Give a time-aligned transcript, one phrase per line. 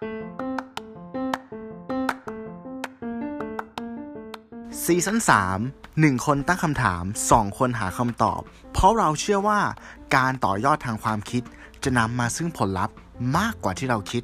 [0.00, 8.40] ซีซั่น3 1 คนตั้งคำถาม 2 คนหาคำตอบ
[8.72, 9.60] เพราะเราเชื่อว่า
[10.16, 11.42] การต่อยอดทางความคิด
[11.84, 12.94] จะนำมาซึ่งผลลัพธ์
[13.36, 14.22] มากกว่าที่เราคิด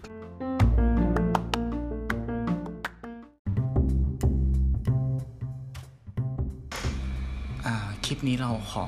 [8.04, 8.86] คลิปนี้เราขอ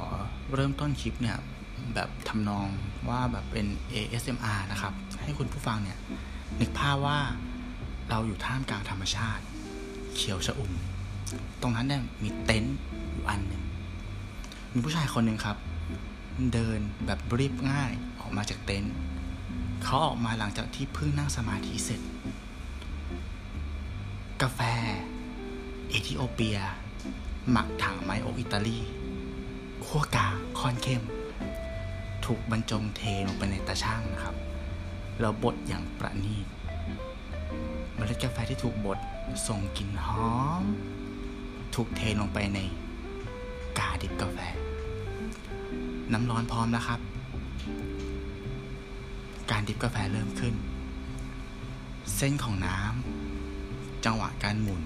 [0.55, 1.39] เริ่มต้นคลิปเนี่ย
[1.95, 2.67] แบบทำนอง
[3.09, 4.93] ว่าแบบเป็น ASMR นะครับ
[5.23, 5.99] ให้คุณผู้ฟังเนี่ย
[6.61, 7.19] นึกภาพว่า
[8.09, 9.45] เราอยู่ท่ามกลางธรรมชาติ
[10.15, 10.73] เขียวชะอุ่ม
[11.61, 12.77] ตรงนั้นเนี่ยมีเต็นท์
[13.13, 13.63] อยู่อันหนึ่ง
[14.73, 15.57] มีผู้ชายคนหนึ่งครับ
[16.53, 18.95] เดินแบบรีบง่ายออกมาจากเต็นท์
[19.85, 22.01] เขาออกมาหลังจากที่เพิ่งนั่งสมาธิเสร็จ
[24.43, 24.61] กาแฟ
[25.89, 26.59] เอธิโอเปีย
[27.51, 28.79] หมักถังไมโออิตาลี
[29.85, 30.27] ขั้วกา
[30.59, 31.03] ค่อนเข้ม
[32.25, 34.37] ถูกบรรจงเทลงไปในตาช่างนะครับ
[35.21, 36.47] แล้วบดอย่างประณีต
[37.95, 38.99] เมล็ดกาแฟที่ถูกบด
[39.49, 40.65] ส่งกลิ่นหอม
[41.75, 42.59] ถูกเทลงไปใน
[43.79, 44.39] กาดิบกาแฟ
[46.13, 47.01] น้ำร้อนพร้อมแล้วครับ
[49.51, 50.55] การดิบกาแฟเริ่มขึ้น
[52.17, 52.79] เส้นของน้
[53.41, 54.83] จังหวะการหมุน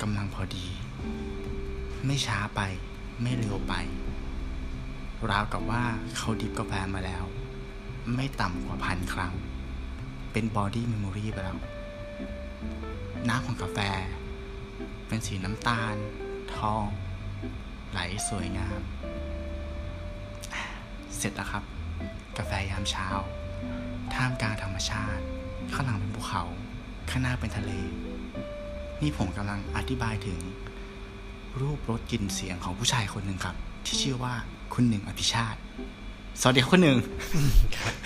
[0.00, 0.66] กำลังพอดี
[2.06, 2.60] ไม่ช้าไป
[3.22, 3.74] ไม่เร็วไป
[5.30, 5.82] ราวกับว่า
[6.16, 7.24] เขา drip กาแฟมาแล้ว
[8.12, 9.34] ไม่ต่ำกว่าพันครั้ง
[10.32, 11.58] เป็น body memory ไปแล้ว
[13.28, 13.78] น้ำของกาแฟ
[15.06, 15.94] เป็นสีน้ำตาล
[16.56, 16.84] ทอง
[17.90, 18.80] ไหลสวยงาม
[21.16, 21.64] เสร็จแล้วครับ
[22.38, 23.08] กาแฟยามเช้า
[24.14, 25.22] ท่ามกลางธรรมชาติ
[25.72, 26.44] ข้างหลังเป็นภูเขา
[27.10, 27.72] ข้างหน้าเป็นทะเล
[29.02, 30.38] นี่ผมกำลังอธิบายถึง
[31.60, 34.34] รูปรสกลิ่นเสียงของผู้ชายคนหนึ่งครับ ที่ชื่อว่า
[34.74, 35.60] คุณหนึ่งอภิชาติ
[36.40, 36.98] สวัสดีครับคุณหนึ่ง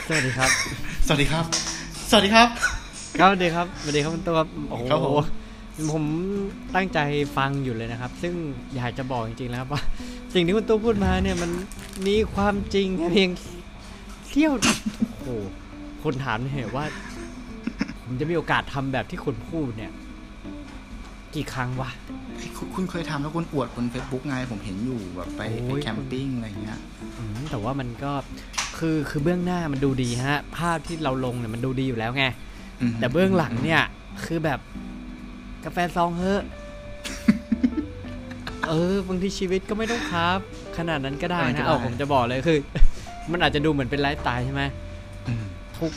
[0.07, 0.51] สวัสดีครับ
[1.07, 1.45] สวัสดีครับ
[2.11, 2.49] สวัสดีครับ
[3.19, 5.15] ครับสวัสดีครับสวัสดีครับคุณตัวครับโอ้โหครับผม
[5.93, 6.05] ผม
[6.75, 6.99] ตั้งใจ
[7.37, 8.35] ฟังอยู่เลยนะครับ ซึ่ง
[8.77, 9.83] อยากจะบอกจริงๆแล้วครับว่า
[10.35, 11.51] สิ่งที่คุณตัวพูดมาเนี่ยมัน
[12.07, 13.31] มีความจริงแค่เพียง
[14.29, 14.53] เที่ยว
[15.13, 15.29] โอ้โห
[16.03, 16.85] คนถามเนี่ยว่า
[18.05, 19.93] ผมจะมีโอกาสทำแบบที่คุณพูดเนี่ย
[21.35, 21.91] กี่ครั้งวะ
[22.57, 26.79] คุณคุณเคยทำแล้วคุณอวดบน Facebook ไงผมเห็นอยู่แบบไปโอ้ไปยแคมปิ้งอะไรเงี้ย
[27.19, 28.13] อืมแต่ว่ามันก็
[28.79, 32.25] คือคือเบื้องหน้ามันดูดีฮะ ภาพที่เราลงเนี่ยมันดูดีอยู่แล้วไง
[32.81, 33.83] อืมแต่เบื้องหลังเนี่ย
[34.25, 34.61] คือแบบ
[35.65, 36.43] กาแฟซองเฮอะ
[38.69, 40.39] เออบางทีชีวิตก็ไม่ต้องครับ
[40.79, 42.59] ขนาดนั้นก็ได้นะเอาผมจะบอกเลยคือ
[43.33, 44.63] มันอาจจะดูเหมือนเป็นไลฟ์สไตล์ใช่ไหม
[45.29, 45.45] อืม
[45.79, 45.93] ทุก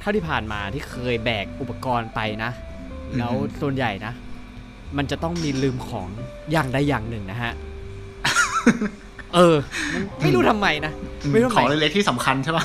[0.00, 2.71] เท่าที่ผ่านมาที่เคยแบกอุปกรณ์ไปนะอืม
[3.18, 4.12] แล้วส่วนใหญ่นะ
[4.96, 6.08] มันจะต้องมีลืมของ
[6.52, 7.52] อย่างใดอย่างหนึ่งนะฮะ
[9.34, 9.56] เออ
[9.92, 10.92] มันไม่รู้ทำไมนะ
[11.32, 12.64] ไม่รู้ขทำองไมเล็กๆที่สำคัญใช่ปะ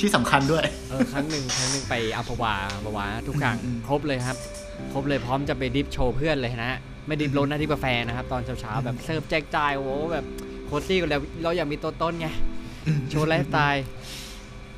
[0.00, 4.36] ที่สำคัญด้วย เออครั้งหนึ่งครั้งหนึ่งไปอัมพวาอัมพวาทุกอย่างอืมครบเลยครับ
[4.92, 10.24] ครบเลยพร้อมจะไป drip โชว์เพื่อนเลยนะฮะไม่ drip ล้นหน้าที่กาแฟนะครับ ตอนเช้าๆแบบเสิร์ฟแจกจ่ายโอ้โหแบบ
[10.66, 12.28] โคตรซี่กันแล้วเราอยากมีตัวตนไง
[13.10, 13.84] โชว์ไลฟ์สไตล์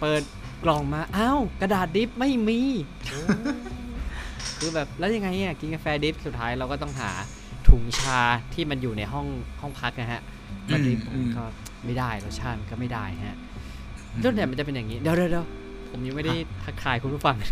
[0.00, 0.22] เปิด
[0.64, 2.60] กล่องมา อ้าว กระดาษ drip ไม่มี
[3.10, 3.20] โอ้
[4.64, 7.10] คือแบบแล้วยังไงอะกินกาแฟ drip สุดท้ายเราก็ต้องหา
[7.68, 8.20] ถุงชา
[8.54, 9.26] ที่มันอยู่ในห้อง
[9.60, 10.22] ห้องพักนะฮะ
[10.72, 11.44] มา drip อืมก็
[11.84, 13.38] ไม่ได้รสชาติมันก็ไม่ได้ฮะ
[14.24, 15.46] ส่วนใหญ่มันจะเป็นอย่างนี้เดี๋ยวเดี๋ยวเดี๋ยว
[15.90, 17.50] ผมยังไม่ได้ทักทายคุณผู้ฟังอะ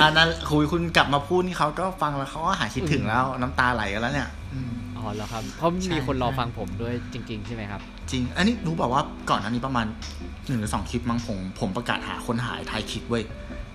[0.00, 9.86] อันนั้นคุยคุณกลับมาพูดนี่เขาก็ฟังแล้วเขาก็หายคิดถึงแล้วน้ำตาไหลกันแล้วเนี่ยอืมอ๋อแล้วครับเพราะใช่มีคนรอใช่ฟังผมด้วยจริง ๆ ใช่ไหมครับ จริง อันนี้รู้บอกว่าก่อนอันนี้ประมาณ
[10.48, 13.24] หนึ่งหรือสองคลิปมั้งผมผมประกาศหาคนหายไทยคลิปเว้ย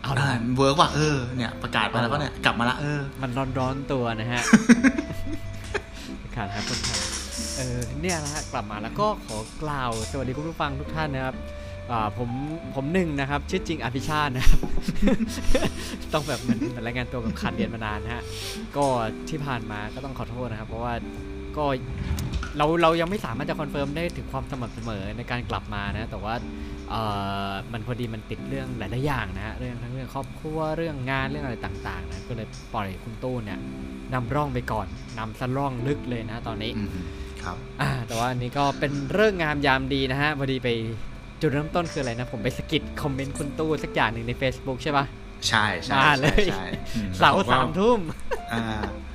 [0.05, 4.41] เอาละอ่าเวิร์กว่ะเออเนี่ยประกาศไปแล้วก็เนี่ยกลับมาละเออ มันร้อนๆตัวนะฮะ
[6.35, 6.99] ขาดครับคนไทย
[7.57, 11.35] เออเนี่ยนะฮะกลับมาแล้วก็ขอกล่าวสวัสดีคุณผู้ฟังทุกท่านนะครับ
[11.91, 12.29] อ่าผม
[12.75, 14.59] ผมหนึ่งนะครับ ชื่อจริงอภิชาตินะครับ
[16.13, 18.23] ต้องแบบเหมือนเหมือนรายงานตัวกับขาดเรียนมานานนะฮะ
[18.77, 18.85] ก็
[19.29, 20.93] ที่ผ่านมาก็ต้องขอโทษนะครับ เพราะว่า
[21.57, 21.65] ก็
[22.57, 26.33] เราเรายังไม่สามารถจะ confirm ได้ถึงความสม่ำเสมอในการกลับมานะ แต่ว่า
[26.89, 27.01] เอ่
[27.49, 33.59] อมันพอดีมันติดเรื่องหลายๆอย่างนะฮะเรื่องทั้งเรื่องครอบครัวเรื่องงานเรื่องอะไรต่างๆนะก็เลยปล่อยคุณตู้เนี่ย
[34.13, 34.87] นำร่องไปก่อน
[35.19, 36.89] นำสร่องลึกเลยนะตอนนี้อืม
[37.43, 40.69] ครับอ่าแต่ว่าอันนี้ก็เป็นเรื่องงามยามดีนะฮะพอดีไป
[41.41, 45.05] จุดเริ่มต้นคืออะไรนะ ผมไปสะกิดคอมเมนต์คุณตู้สักอย่างหนึ่งใน Facebook ใช่ปะ
[45.47, 46.63] ใช่ใช่มาเลยใช่
[46.95, 47.99] อืมเสาร์ผมก็สามทุ่ม
[48.53, 49.01] อ่าผม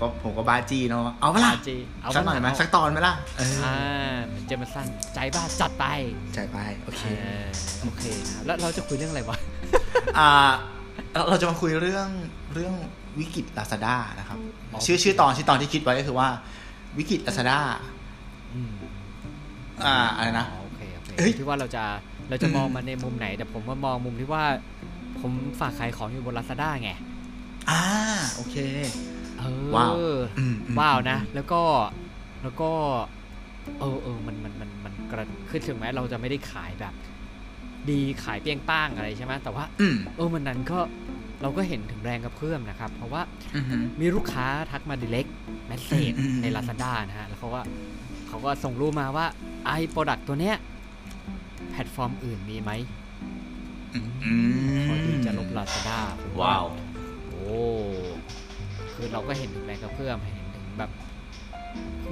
[0.00, 1.76] ก็ผมก็บ้าจีเนาะเอาเปะล่าจี
[2.14, 5.84] สักหน่อยไหมสักตอนไหมล่ะเอออ่าเหมือนเจมส์สันใจบ้าจัดไป
[6.34, 7.46] ใจไปโอเค เออ
[7.82, 9.38] โอเคนะแล้วเราจะคุยเรื่องอะไรวะ
[10.18, 10.28] อ่า
[11.12, 12.08] เราเราจะมาคุยเรื่อง
[12.54, 12.74] เรื่อง
[13.18, 14.38] วิกฤตลาซาด้านะครับ
[14.72, 16.28] อ๋อ ชื่อชื่อตอนชื่อตอนที่คิดไว้ก็คือว่า
[16.98, 17.58] วิกฤตลาซาด้า
[18.54, 18.72] อืม
[19.84, 21.84] อ่าอะไรนะ อ๋อโอเคโอเคเอ้ย ที่ว่าเราจะ
[22.28, 24.44] เราจะอืมมองมันในมุมไหน แต่ผมมามองมุมที่ว่า
[25.20, 26.90] ผมฝากขายของอยู่บน Lazada ไง
[27.70, 27.82] อ่า
[28.34, 29.15] โอเคเออ
[29.76, 29.94] ว้าว
[30.38, 31.62] อืมอืมว้าวนะ แล้วก็
[32.42, 32.70] แล้วก็
[33.80, 36.94] เออเออมันมันมันมันกระคือถึงแม้เราจะไม่ได้ขายแบบ
[37.90, 40.78] ดีขายเปรี้ยงป้างอะไรใช่ไหมแต่ว่าอืมเออมันนั้นก็
[41.42, 43.22] เราก็เห็นถึงแรงกระเพื่อมนะครับ เพราะว่า
[43.54, 43.66] อืม
[44.00, 45.26] มีลูกค้าทักมา direct
[45.66, 47.60] message อืมอืมใน Lazada นะฮะ แล้วเขาก็
[48.28, 49.26] เขาก็ส่งรูปมาว่า
[49.66, 50.56] ไอ้ product ตัวเนี้ย
[51.70, 52.70] แพลตฟอร์มอื่นมีไหม
[53.94, 54.00] อื
[54.76, 56.64] มพอที่จะลบ Lazada ผม wow
[57.28, 57.60] โอ้
[58.96, 60.90] คือเราก็เห็นถึงแรงกระเพื่อมเห็นถึงแบบ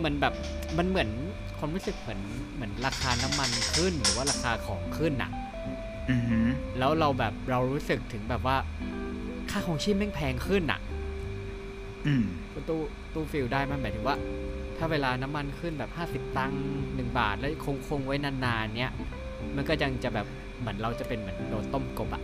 [0.04, 0.34] มันแบบ
[0.78, 1.08] มันเหมือน
[1.58, 2.20] ความรู้สึกเหมือน
[2.54, 5.30] เหมือนราคาน้ำมันขึ้นหรือว่าราคาของขึ้นน่ะ
[6.10, 6.16] อื
[6.46, 6.48] ม
[6.78, 8.56] แล้วเราแบบเรารู้สึกถึงแบบว่า
[9.50, 10.80] ค่าของชีพแม่งแพงขึ้นน่ะ
[12.06, 12.24] อืม
[12.68, 12.80] ตู้
[13.14, 14.16] ตู้ฟิลได้มันหมายถึงว่า
[14.76, 16.62] ถ้าเวลาน้ำมันขึ้นแบบ50ตังค์
[16.94, 18.92] หนึ่งบาทแล้วคงคงไว้นานๆเนี้ย
[19.56, 20.26] มันก็ยังจะแบบ
[20.60, 22.22] เหมือนเราจะเป็นเหมือนโดนต้มกบอะ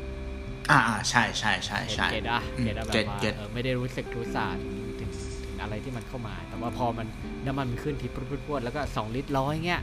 [0.71, 5.11] อ่าอ่าใช่ใช่ใช่เห็นใช่เกตอะอืมเกตอะแบเก็บตว่าเก็ตเออไม่ได้รู้สึกรู้สาถึงถึง
[5.45, 7.07] ถึงอะไรที่มันเข้ามา แต่ว่าพอมัน
[7.47, 9.83] น้ำมันมันขึ้นทีพรวดพรวดๆแล้วก็2ลิตรร้อยเงี้ย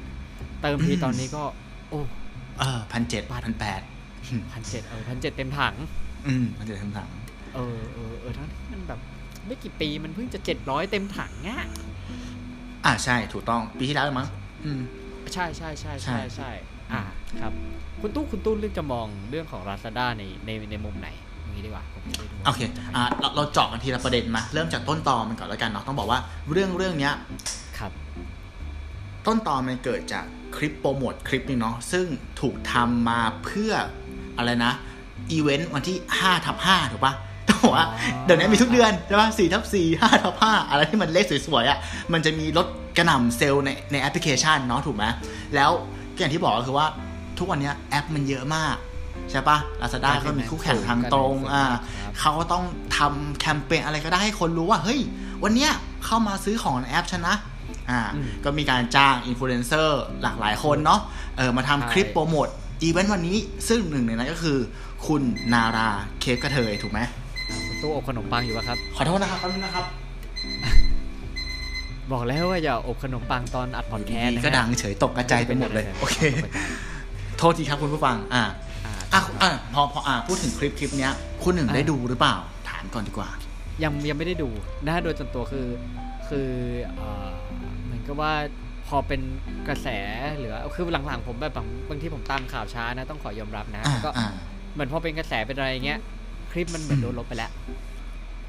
[0.62, 1.44] เติมทีตอนนี้ก็
[1.90, 2.00] โอ้
[2.60, 3.82] เออพันเจ็ดพันแปด
[4.54, 5.76] พันเจ็ดเออพันเจ็ดเต็มถัง
[6.28, 7.10] อืมพันเจ็ดทั้งถัง
[7.56, 9.00] เออเออเออทั้งที่มันแบบ
[9.48, 11.64] ไม่กี่ปีมันเพิ่งจะ700เต็มถังเงี้ย
[12.86, 14.28] อ่าใช่ถูกต้องปีที่แล้วมั้ง
[14.66, 14.82] อืม
[15.34, 16.52] ใช่ใช่ใช่ใช่ใช่ใช่
[16.92, 17.02] อ่า
[17.42, 17.54] ครับ
[18.02, 21.10] คุณตู้คุณตู้เลือกจะมองเรื่องของ Lazada ในในในมุมไหน
[21.42, 26.20] อย่างนี้ดีกว่าผมจะได้ดูว่าโอเคจะไปอ่าเราเราเจาะกันทีละประเด็นมา เริ่มจากต้นตอมันก่อนแล้วกันเนาะต้องบอกว่า
[26.52, 27.14] เรื่องเรื่องเนี้ย
[27.78, 27.92] ครับ
[29.28, 32.06] ต้นตอมันเกิดจากคลิปโปรโมทคลิปหนึงเนาะซึ่ง
[32.42, 33.72] ถูกทำมาเพื่อ
[34.38, 34.74] อะไรนะ
[35.32, 37.14] อีเวนต์วันที่5ทับ5ถูกปะ
[37.50, 41.78] ต้องบอกว่าอ๋อเดี๋ยวนี้มีทุกเดือนใช่ปะ4ทับ4 5ทับ5อะไรที่มันเลขสวยๆอะ
[42.14, 42.68] มันจะมีลด
[42.98, 45.06] กระหน่ำเซลล์ในในแอปพลิเคชันเนาะถูกไหม
[45.56, 45.72] แล้ว
[46.18, 46.88] อย่างที่บอกก็คือว่า
[47.40, 48.76] ทุกวันเนี้ยแอปมันเยอะมาก
[49.32, 51.64] ใช่ปะ Lazada ก็มีคู่แข่งทางตรงอ่า
[52.02, 52.64] ครับเขาก็ต้อง
[52.98, 55.00] ทำแคมเปญอะไรก็ได้ให้คนรู้ว่า เฮ้ย
[55.44, 55.72] วันเนี้ย
[56.06, 57.36] เข้ามาซื้อของในแอปฉันนะ
[57.90, 61.02] อ่าอืมก็มีการจ้างอินฟลูเอนเซอร์หลากหลายคนเนาะ
[61.38, 62.48] เออมาทำคลิปใช่ promote
[62.84, 63.38] event วันนี้
[63.70, 64.58] ซึ่งหนึ่งในนั้นก็คือ
[65.08, 65.22] คุณ
[65.54, 65.90] นารา
[66.22, 67.00] เครปกะเทยถูกไหม
[67.50, 69.86] อ่าคุณตู้อบขนมปังอยู่ปะครับ ขอโทษนะครับแป๊บนึงนะครับ
[72.12, 76.18] บอกแล้วว่าอย่าอบขนมปังตอนอัดพอดแคสต์นะฮะก็ดังเฉยตกกระจายไปหมดเลย โอเค
[77.38, 78.44] โทษทีครับคุณผู้ฟัง อ่า
[78.86, 81.14] อ่าอะอะพอพออะพูดถึงคลิปคลิปเนี้ย
[81.44, 82.36] คุณหนึ่งอะได้ดูหรือเปล่า
[82.70, 83.30] ถามก่อนดีกว่า
[83.84, 84.50] ยังยังไม่ได้ดู
[84.88, 85.68] นะโดยส่วนตัวคือ
[86.30, 86.50] คือ
[86.96, 87.30] เอ่อ
[87.86, 88.34] เหมือนกับว่า
[88.88, 89.22] พอเป็น
[89.68, 89.88] กระแส
[90.40, 94.28] หรือคือหลังๆผมแบบบางบางที่ผมตามข่าวช้านะ ต้องขอยอมรับนะอ่าแล้วก็อ่า
[94.74, 96.00] เหมือนพอเป็นกระแสเป็นอะไรเงี้ย
[96.52, 97.52] คลิปมันเหมือนโดนลบไปแล้ว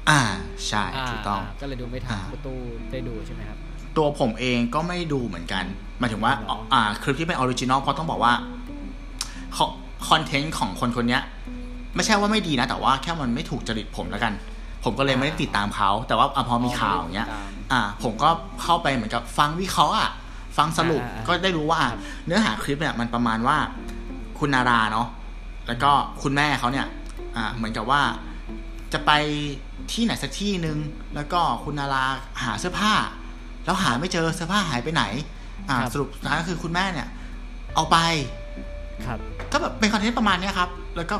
[0.09, 0.21] อ่า
[0.67, 2.53] ใช่าถูกต้องาก็เลยดูไม่ทันอ่าประตู
[2.91, 3.57] ได้ดูใช่ไหมครับ
[3.97, 5.63] ตัวผมเองก็ไม่ดูเหมือนกัน
[5.99, 8.33] หมายถึงว่าอ๋ออ่าคลิปที่เป็น original เพราะต้องบอกว่า
[10.09, 11.23] content ของคนคนเนี้ย
[11.95, 14.33] ไม่ใช่ว่าไม่ดีนะ แต่ว่าแค่มันไม่ถูกจริตผมแล้วกัน
[14.83, 17.27] ผมก็เลยไม่ได้ติดตามเขา แต่ว่าอะพอมีข่าวอย่างเงี้ย
[17.71, 18.29] อ่า ผมก็
[18.63, 20.11] เข้าไปเหมือนกับฟังวิเคราะห์อะ
[20.57, 23.57] ฟังสรุปอ่าอ่าก็ได้รู้ว่าอะครับเนื้อหาคลิปเนี่ยมันประมาณว่า
[24.39, 25.07] คุณนาราเนาะ
[25.67, 25.91] แล้วก็
[26.21, 26.87] คุณแม่เขาเนี่ย
[27.35, 28.01] อ่า เหมือนกับว่า
[28.93, 29.11] จะไป
[29.91, 30.77] ที่ไหนสักที่หนึ่ง
[31.15, 32.03] แล้วก็คุณนารา
[32.43, 32.93] หาเสื้อผ้า
[33.65, 35.03] แล้วหาไม่เจอเสื้อผ้าหายไปไหน
[35.69, 37.07] อ่าครับสรุปสุดท้ายก็คือคุณแม่เนี่ย
[37.75, 37.97] เอาไป
[39.05, 39.19] ครับ
[39.51, 41.15] ก็แบบเป็นคอนเทนต์ประมาณเนี้ยครับ แล้วก็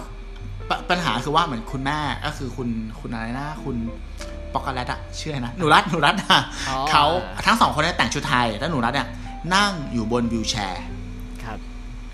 [0.69, 2.69] ปปัญหาคือว่าเหมือนคุณแม่ก็คือคุณ
[2.99, 3.75] คุณอะไรนะคุณ
[4.53, 7.05] ปอกโกแลตอะชื่ออะไรนะหนูรัตหนูรัตอะอ๋อ เขา
[7.45, 9.07] ทั้งสองคนเนี่ยแต่งชุดไทยแล้วหนูรัตเนี่ย
[9.55, 10.83] นั่งอยู่บนวิวแชร์
[11.43, 11.57] ครับ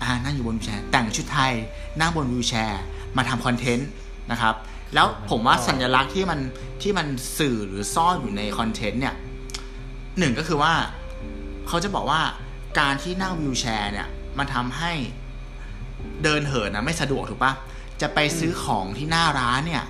[0.02, 1.52] อ่านั่งอยู่บนวิวแชร์แต่งชุดไทย
[2.00, 2.80] นั่งบนวิวแชร์
[3.16, 3.88] มาทำคอนเทนต์
[4.30, 4.54] นะครับ
[4.94, 6.40] แล้วผมว่าสัญลักษณ์ที่มัน
[6.82, 7.06] ที่มัน
[7.38, 9.14] สื่อหรือซ่อนอยู่ในคอนเทนต์เนี่ย
[10.18, 10.72] หนึ่งก็คือว่า
[11.68, 12.20] เขาจะบอกว่า
[12.80, 14.06] การที่นั่งวิวแชร์เนี่ย
[14.38, 14.92] มันทำให้
[16.24, 17.52] เดินเหินนะไม่สะดวกถูกปะ
[18.00, 19.84] จะไปซื้อของที่หน้าร้านเนี่ย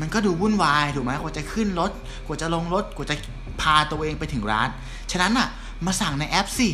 [0.00, 1.90] มันก็ดูวุ่นวายถูกไหมกว่าจะขึ้นรถ
[2.26, 3.16] กว่าจะลงรถกว่าจะ
[3.60, 4.68] พาตัวเองไปถึงร้าน
[5.10, 5.48] ฉะนั้นอะ
[5.86, 6.68] มาสั่งในแอปสิ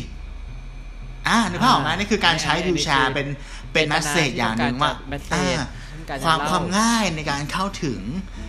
[1.27, 3.27] อ่านึกภาพออกไหมนี่คือการใช้ wheelchair เป็น
[3.73, 5.67] เป็น message อย่างหนึ่งว่า message อ่า
[6.09, 7.99] จความความง่ายในการเข้าถึง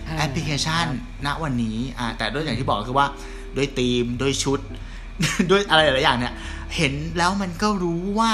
[0.07, 0.85] อ่าแอปพลิเคชัน
[1.25, 3.07] ณวันนี้อ่าแต่ด้วยอย่างที่บอกก็คือว่า
[3.57, 4.59] ด้วยธีมด้วยชุด
[5.51, 6.33] ด้วยอะไรหลายๆอย่างเนี่ย
[6.75, 8.33] เห็นแล้วมันก็รู้ว่า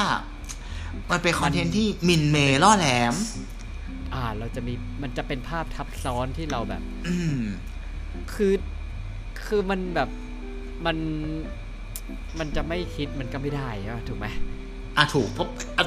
[1.12, 3.14] มันเป็นคอนเทนต์ที่หมิ่นเหม่ล่อแหลม
[4.14, 4.74] อ่า เราจะมี
[5.04, 7.42] มันจะเป็นภาพทับซ้อนที่เราแบบอืม
[8.34, 8.54] คือ
[9.46, 10.10] คือมันแบบ
[10.86, 10.98] มัน
[12.40, 14.28] มันจะไม่คิดมันก็ไม่ได้ใช่ปะถูกไหม
[14.98, 15.48] อะถูกเพราะ
[15.78, 15.84] อะ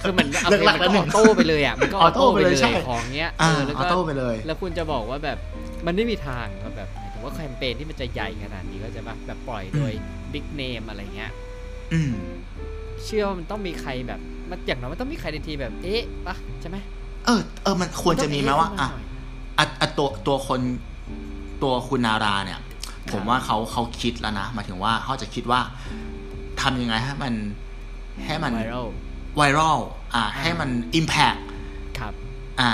[0.00, 5.38] คือเหมือนเอาเลิกเพลหลังกมันแล้วก็หนึ่องอโต้ไปเลยอะมันก็ออออโต้โต้ไปไปเลเลยยใช่ของเงี้ยอ่าเออแล้วอก็อโต้ไปเลยแล้วคุณจะบอกว่าแบบ
[5.86, 9.92] มันไม่มีทางว่าแบบหมายถึงว่าแคมเปญที่มันจะใหญ่ขนาดนี้ก็จะปะแบบปล่อยโดย
[10.32, 11.32] บิ๊กเนมอะไรเงี้ย
[11.92, 12.12] อืม
[13.06, 14.20] เชื่อว่ามันต้องมีใครแบบ
[14.50, 16.76] มันอย่างน้อยมันต้องมีใครในทีมแบบ เอ๊ะปะใช่ไหม
[17.26, 18.88] เออเออมันควรจะมีไหมว่าอะ
[19.58, 20.60] อะอะตัวตัวคน
[21.62, 22.60] ตัวคุณนาราเนี่ย
[23.12, 25.60] ผมว่าเขาเขาคิดแล้วนะหมายถึงว่าเขาจะคิดว่า
[26.60, 27.34] ทำยังไงให้มัน
[28.26, 28.86] ให้มันไวรัล
[29.36, 29.78] ไวรัล
[30.14, 31.34] อ่า ให้มันอิมแพก
[31.98, 32.12] ครับ
[32.60, 32.70] อ่า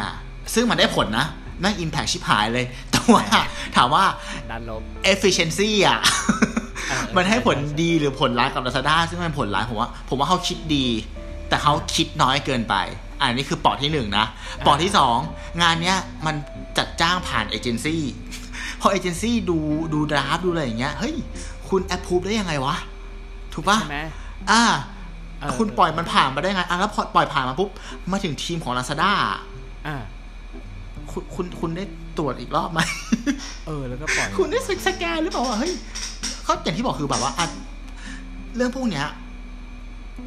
[0.54, 1.26] ซึ่งมันได้ผลนะ
[1.60, 3.36] แม่งอิมแพกชิบหายเลย แต่ว่าแหม
[3.76, 4.04] ถามว่า
[4.50, 6.10] ดันลบ efficiency อะเอ
[6.58, 6.61] อ
[7.16, 10.86] มันให้ผลใช่ใช่ดีหรือผลร้ายกับ Lazada ซึ่งมันผลร้ายผมว่า ผมว่าเขาคิดดี
[11.48, 12.74] แต่เขาคิดน้อยเกินไป
[13.20, 14.26] อันนี้คือปอดที่หนึ่งนะ
[14.66, 15.16] ปอดที่สอง
[15.62, 16.34] งานเนี้ยมัน
[16.78, 18.02] จัดจ้างผ่านเอเจนซี่
[18.80, 19.58] พอเอเจนซี่ดู
[19.92, 21.14] ดูดราฟดูอะไรอย่างเงี้ยเฮ้ย
[21.68, 22.76] คุณแอปพูฟได้ยังไงวะ
[23.52, 24.00] ถูกปะใช่ไหม
[24.50, 24.62] อ่า
[25.40, 27.70] เออคุณปล่อยมันผ่านมาได้ไงอะแล้วพอปล่อยผ่านมาปุ๊บ
[28.10, 29.12] มาถึงทีมของ Lazada
[29.86, 29.96] อ่า
[31.10, 31.84] คุณคุณคุณได้
[32.18, 32.80] ตรวจอีกรอบไหม
[33.66, 35.72] เออแล้วก็ปล่อย คุณได้สแกนหรือเปล่าว่าเฮ้ย
[36.44, 37.46] เขาอย่างที่บอกคือแบบว่าอะ
[38.56, 39.06] เรื่องพวกเนี้ย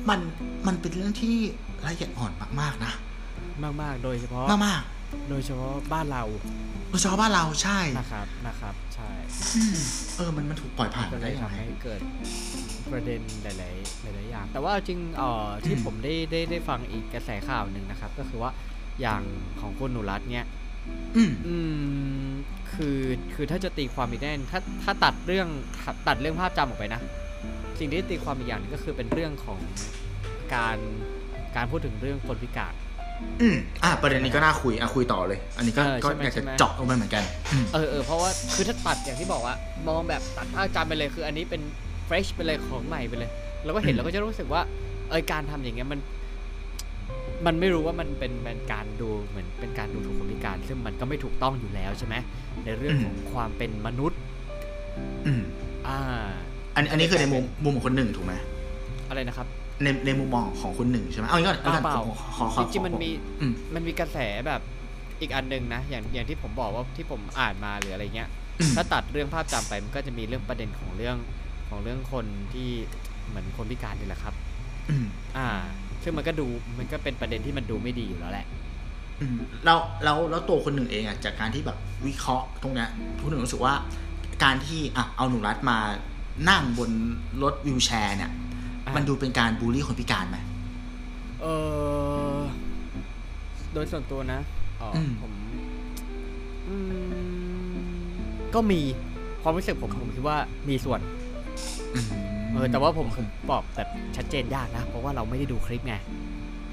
[0.09, 0.19] มัน
[0.67, 1.35] มันเป็นเรื่องที่
[1.85, 2.93] ละเอียดอ่อนมากๆนะ
[3.63, 4.81] มากมากๆโดยเฉพาะมาก
[5.29, 9.09] โดยเฉพาะบ้านเราๆโดยเฉพาะบ้านเราใช่นะครับนะครับ ใช่
[9.55, 9.77] อืม
[10.17, 12.01] เออมันมันถูกปล่อยผ่านก็มาเลได้ยยังทำไงให้เกิด
[12.91, 18.51] ประเด็นหลายๆหลายๆอย่าง แต่ว่าจริงเอ่อที่อืมผมได้ได้ได้ฟังอีกกระแสข่าวหนึ่งนะครับ ก็คือว่า
[19.01, 19.21] อย่าง
[19.61, 20.45] ของคุณหนูรัตน์เนี่ย
[21.15, 21.55] อืมอื
[22.25, 22.27] ม
[22.73, 22.99] คือ
[23.35, 25.47] คือถ้าจะตีความอีกแน่นถ้าถ้าตัดเรื่อง
[26.07, 27.01] ตัดเรื่องภาพจำออกไปนะ
[27.79, 29.59] สิ่งที่ตีความอีกอย่างหนึงก็คือเป็นเรื่องของ
[30.53, 30.77] การ
[31.55, 32.73] การพูดถึงเรื่องคนพิการ
[33.41, 39.55] อืมอะประเด็นนี้ก็น่าคุยอะคุยต่อเลย อันนี้ก็เออก็ใช่ไหมอยากจะใช่ไหมเจาะลงไปเหมือนกันอืมเออเออเพราะว่าคือถ้าตัดอย่างที่บอกว่า
[39.87, 41.61] มองแบบตัดภาพจำไปเลยคือ อันนี้เป็น
[42.07, 43.29] fresh ไปเลยของใหม่ไปเลย
[43.63, 44.61] แล้วก็เห็นแล้วก็จะรู้สึกว่า
[45.09, 45.99] เออการทำอย่างเงี้ยมัน
[47.45, 52.15] มันไม่รู้ว่ามันเป็นเป็นการดูเหมือนเป็นการดูถูกคนพิการ ซึ่งมันก็ไม่ถูกต้องอยู่แล้วใช่ไหม
[52.65, 54.19] ในเรื่องของความเป็นมนุษย์
[55.25, 55.41] อืม
[55.87, 55.97] อ่า
[56.75, 58.33] อันอันนี้คือในมุมมุมของคนหนึ่งถูกไหม
[59.09, 59.47] อะไรนะครับ
[59.83, 63.09] ในในมุมมองของคนหนึ่งใช่ไหมเอางี้ก่อนเอาก่อนเปล่าขอขอขอจริงๆมันมี
[63.41, 64.61] อืมมันมีกระแสแบบ
[65.21, 71.17] อีกอันหนึ่งนะอย่างอย่างที่ผมบอกว่าที่ผมอ่านมาหรืออะไรเงี้ยอืมถ้าตัดเรื่องภาพจำไปมันก็จะมีเรื่องประเด็นของเรื่อง
[71.69, 72.69] ของเรื่องคนที่
[73.27, 74.33] เหมือนคนพิการนี่แหละครับ
[74.89, 75.05] อืม
[75.37, 75.47] อ่า
[76.05, 76.47] ซึ่งมันก็ดู
[76.79, 78.45] มันก็เป็นประเด็นที่มันดูไม่ดีอยู่แล้วแหละ
[79.21, 82.89] อืมแล้วแล้วแล้วตัวคนหนึ่งเองอะจากการที่แบบวิเคราะห์ตรงเนี้ย
[83.21, 83.73] คนหนึ่งรู้สึกว่า
[84.43, 85.77] การที่อะเอาหนูรัดมา
[86.49, 86.91] นั่งบน
[87.43, 88.31] รถวิวแชร์เนี่ย
[88.85, 90.37] อะมันดูเป็นการบูลลี่คนพิการไหม
[91.41, 91.45] เอ
[92.37, 92.39] อ
[93.73, 94.39] โดยส่วนตัวนะ
[94.81, 95.31] อ๋ออมผม
[96.67, 96.75] อื
[97.75, 97.75] ม
[98.53, 98.81] ก็มี
[99.41, 100.37] ความรู้สึกผมผมคิดว่า
[100.69, 100.99] มีส่วน
[101.95, 105.95] อืม เออแต่ว่าผมผมบอกแบบชัดเจนยากนะ เพราะว่าเราไม่ได้ดูคลิปไง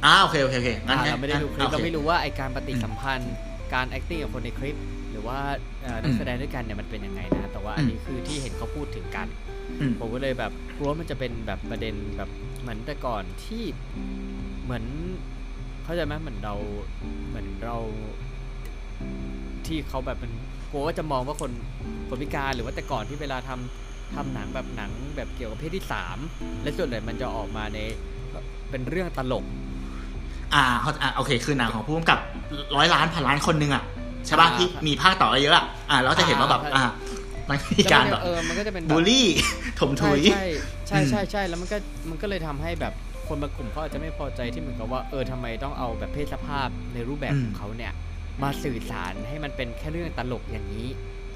[0.05, 3.35] อ่าโอเคโอเคโอเคงั้นอ่างั้นเราไม่ได้ดูคลิปงั้นเราโอไม่เครู้ว่าไอการปฏิอืมสัมพันธ์
[3.75, 4.77] การ acting กับคนในคลิป
[5.11, 5.39] หรือว่า
[5.83, 9.29] เอ่อนัอืกมแสดงด้วยกันเนี่ยมันเป็นยังไงนะ แต่ว่าอันอืมนี้คือที่เห็นเขาพูดถึงกัน
[9.81, 13.65] อืมผมก็เลยแบบกลัวว่ามันจะเป็นแบบประเด็นแบบเหมือนแต่ก่อนที่
[14.65, 14.85] เหมือน
[15.85, 16.55] เข้าใจไหมเหมือนเรา
[17.29, 17.77] เหมือนเรา
[19.67, 20.33] ที่เขาแบบมัน
[20.71, 21.51] กลัวว่าจะมองว่าคน
[22.09, 26.19] คนพิการหรือว่าแต่ก่อนที่เวลาทำ ทำหนังแบบหนังแบบเกี่ยวกับเพศที่สาม
[26.63, 27.79] และส่วนใหญ่มันจะออกมาใน
[28.71, 29.45] เป็นเรื่องตลก
[30.55, 32.19] อ่าเขาอ่าโอเค คือหนังของผู้กำกับ
[32.77, 33.83] ร้อยล้านพันล้านคนหนึ่งอะ
[34.27, 36.85] ใช่ป่ะอ่าที่มีภาคต่อเยอะอะอ่าเราจะเห็นว่าแบบอ่าอ่า
[37.49, 39.27] มันมีการแบบเออมันก็จะเป็นแบบบูลลี่
[39.81, 40.51] ถมถุใช่ย
[40.89, 41.77] ใช่ใช่อืมใช่ใช่แล้วมันก็
[42.11, 42.93] มันก็เลยทำให้แบบ
[43.29, 47.93] คนบางกลุ่มเขาอาจจะไม่พอใจที่เหมือนกับว่าเออทำไมต้องเอาแบบเพศสภาพในรูปแบบของเขาเนี่ย
[48.43, 50.87] มาสื่อสารให้มันเป็นแค่เรื่องตลกอย่างนี้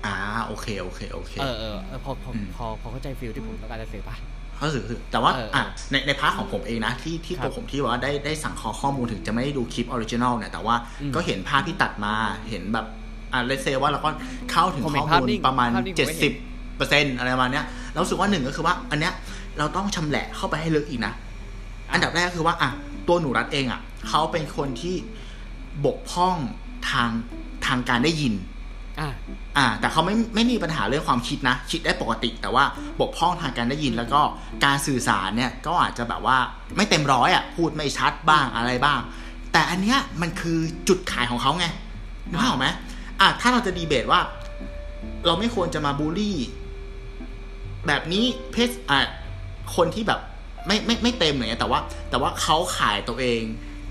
[0.05, 0.15] อ่า
[0.47, 4.17] โอเคโอเคโอเคเออเออเออพอพออืมพอพอเข้าใจฟิลที่ผมต้องการจะสื่อปะ
[4.57, 12.15] เขาสื่อคือแต่ว่าเอออะเออในในพาร์ทของผมเองนะ ที่ที่ครับตัวผมที่ว่าได้ได้สั่งขอข้อมูลถึงจะไม่ได้ดูคลิปออริจินอลเนี่ยแต่ว่าอืมก็เห็นภาพที่ตัดมา
[12.51, 12.87] เห็นแบบ
[13.33, 14.11] อะเลเซว่าเราก็
[14.51, 19.13] เข้าถึงผมเห็ข้อนภาพมูลนิ่งประมาณภาพนิ่งผมเจ็ดก็เห็สิบนเปอร์เซ็นต์อะไรประมาณเนี้ยเรารู้สึกว่าหนึ่งก็คือว่า อันเนี้ย
[19.59, 21.13] เราต้องชำแหละเข้าไปให้ลึกอีกนะ
[21.93, 22.71] อันดับแรกคือว่าอะ
[23.09, 24.95] ตัวหนูรัฐเองอะเขาเป็นคนที่
[25.85, 26.37] บกพร่อง
[26.91, 27.11] ทาง
[27.67, 28.35] ทางการได้ยิน
[29.01, 32.65] อ่า แต่เขาไม่ไม่มีปัญหาเรื่องความคิดนะ คิดได้ปกติ แต่ว่า
[33.01, 34.21] บกพร่องทางการได้ยินแล้วก็
[34.65, 36.39] การสื่อสารเนี่ยก็อาจจะแบบว่า
[36.77, 39.01] ไม่เต็มร้อยอะพูดไม่ชัดบ้างอะไรบ้าง
[39.53, 41.67] แต่อันเนี้ยมันคือจุดขายของเขาไง
[42.31, 42.67] นึกภาพออกไหม
[43.21, 44.21] อะถ้าเราจะดีเบตว่า
[45.27, 46.37] เราไม่ควรจะมาบูลลี่
[47.87, 49.01] แบบนี้เพศอะ
[49.77, 50.21] คนที่แบบ
[50.67, 53.43] ไม่ไม่ไม่เต็มเงี้ยแต่ว่า แต่ว่าเขาขายตัวเอง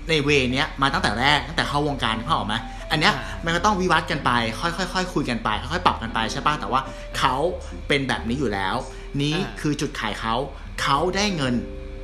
[0.08, 2.56] ในเวเนี้ยมาตั้งแต่แรกตั้งแต่เข้าวงการนึกภาพออกไหม
[2.90, 6.80] อันเนี้ยอ่ามันก็ต้องวิวัฒน์กันไป ค่อยๆค่อยๆคุยกันไปค่อยๆปรับกันไปใช่ป่ะแต่ว่า
[7.18, 7.34] เขา
[7.88, 8.76] เป็นแบบนี้อยู่แล้ว
[9.22, 10.34] นี้อ่าคือจุดขายเขา
[10.82, 11.54] เขาได้เงิน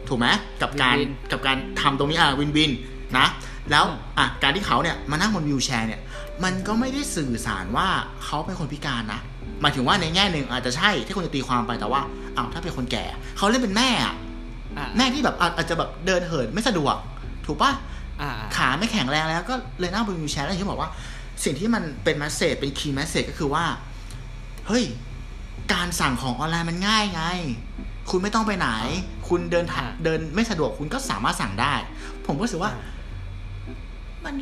[0.09, 0.27] ถูกไหม
[0.63, 2.71] กับการวินกับการทำตรงนี้อะวินวิน
[3.19, 3.27] นะ
[3.71, 3.85] แล้ว
[4.19, 6.01] อะการที่เขาเนี่ยมานั่งบน wheelchair เนี่ย
[6.45, 7.89] มันก็ไม่ได้สื่อสารว่า
[8.25, 9.21] เขาเป็นคนพิการนะ
[9.61, 12.01] หมายถึงว่าในแง่หนึ่งอาจจะใช่ที่คนจะตีความไปแต่ว่า
[12.37, 13.05] อ้าวถ้าเป็นคนแก่
[13.37, 14.15] เขาเล่นเป็นแม่อะ
[14.79, 16.97] อะแม่ที่แบบอาอาจจะแบบเดินเหินไม่สะดวก
[17.47, 17.92] ถูกปะอ่าอ่า
[18.57, 20.91] ขาไม่แข็งแรงแล้วก็เลยนั่งบน wheelchair แล้วอย่างที่บอกว่า
[21.45, 23.65] สิ่งที่มันเป็น message เป็น key message ก็คือว่า
[24.69, 24.85] เฮ้ย
[25.73, 27.23] การสั่งของออนไลน์มันง่ายไง
[28.11, 28.69] คุณไม่ต้องไปไหน
[29.29, 31.75] คุณเดินทางเดินไม่สะดวกคุณก็สามารถสั่งได้
[32.27, 32.73] ผมก็รู้สึกว่า
[34.25, 34.35] มัน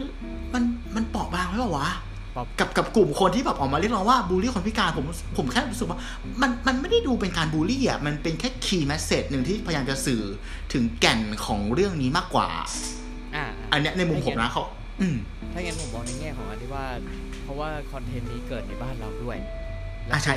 [0.55, 0.63] มัน
[0.97, 1.89] มันเปราะบางไหมวะ
[2.37, 5.05] ป๊อปกับกับกลุ่มคนที่แบบออกมาเรียกร้องว่าบูลลี่คนพิการผม
[5.37, 5.99] ผมแค่รู้สึกว่า
[6.43, 10.23] มันมันไม่ได้ดูเป็นการบูลลี่อะมันเป็นแค่ key message หนึ่งที่พยายามจะสื่อ
[10.73, 12.49] ถึงแก่นของเรื่องนี้มากกว่า
[13.35, 14.65] อ่าอันเนี้ยในมุมผมนะเขา
[15.01, 15.17] อืม
[15.53, 16.85] ถ้างั้นผมมองในแง่ของอันที่ว่า
[17.43, 19.39] เพราะว่าคอนเทนต์นี้เกิดในบ้านเราด้วย
[20.11, 20.35] อะใช่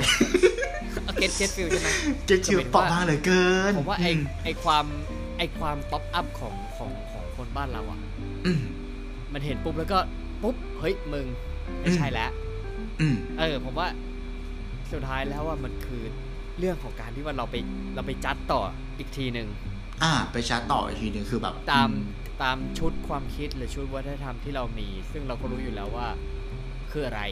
[1.18, 1.88] get get feel ใช่ไหม
[2.26, 4.84] เจะชื่อเปราะบางเหลือเกิน ผมว่าไออืมไอความ
[5.38, 7.98] ไอความ pop up ของของของคนบ้านเราอะ
[8.46, 8.60] อืม
[9.32, 9.98] มันเห็นปุ๊บแล้วก็
[10.42, 11.26] ปุ๊บเฮ้ยมึง
[11.80, 12.30] ไม่ใช่แล้ว
[13.00, 13.88] อืมเออ ผมว่า
[14.92, 16.02] สุดท้ายแล้วว่ามันคือ
[16.58, 17.56] เรื่องของการที่ว่าเราไป
[17.94, 18.60] เราไปจัดต่อ
[18.98, 19.48] อีกทีหนึ่ง
[20.02, 21.96] อ่า ไป judge ต่ออีกทีหนึ่งคือแบบ ตามอื
[22.42, 26.08] ตามชุดความคิดหรือชุดวัฒนธรรมที่เรามี ซึ่งเราก็รู้อยู่แล้วว่า
[26.90, 27.22] คืออะไร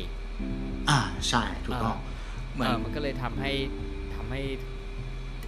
[0.90, 3.52] อ่าใช่ถูกต้องอ่าเหมือนเออมันก็เลยทำให้
[4.14, 4.40] ทำให้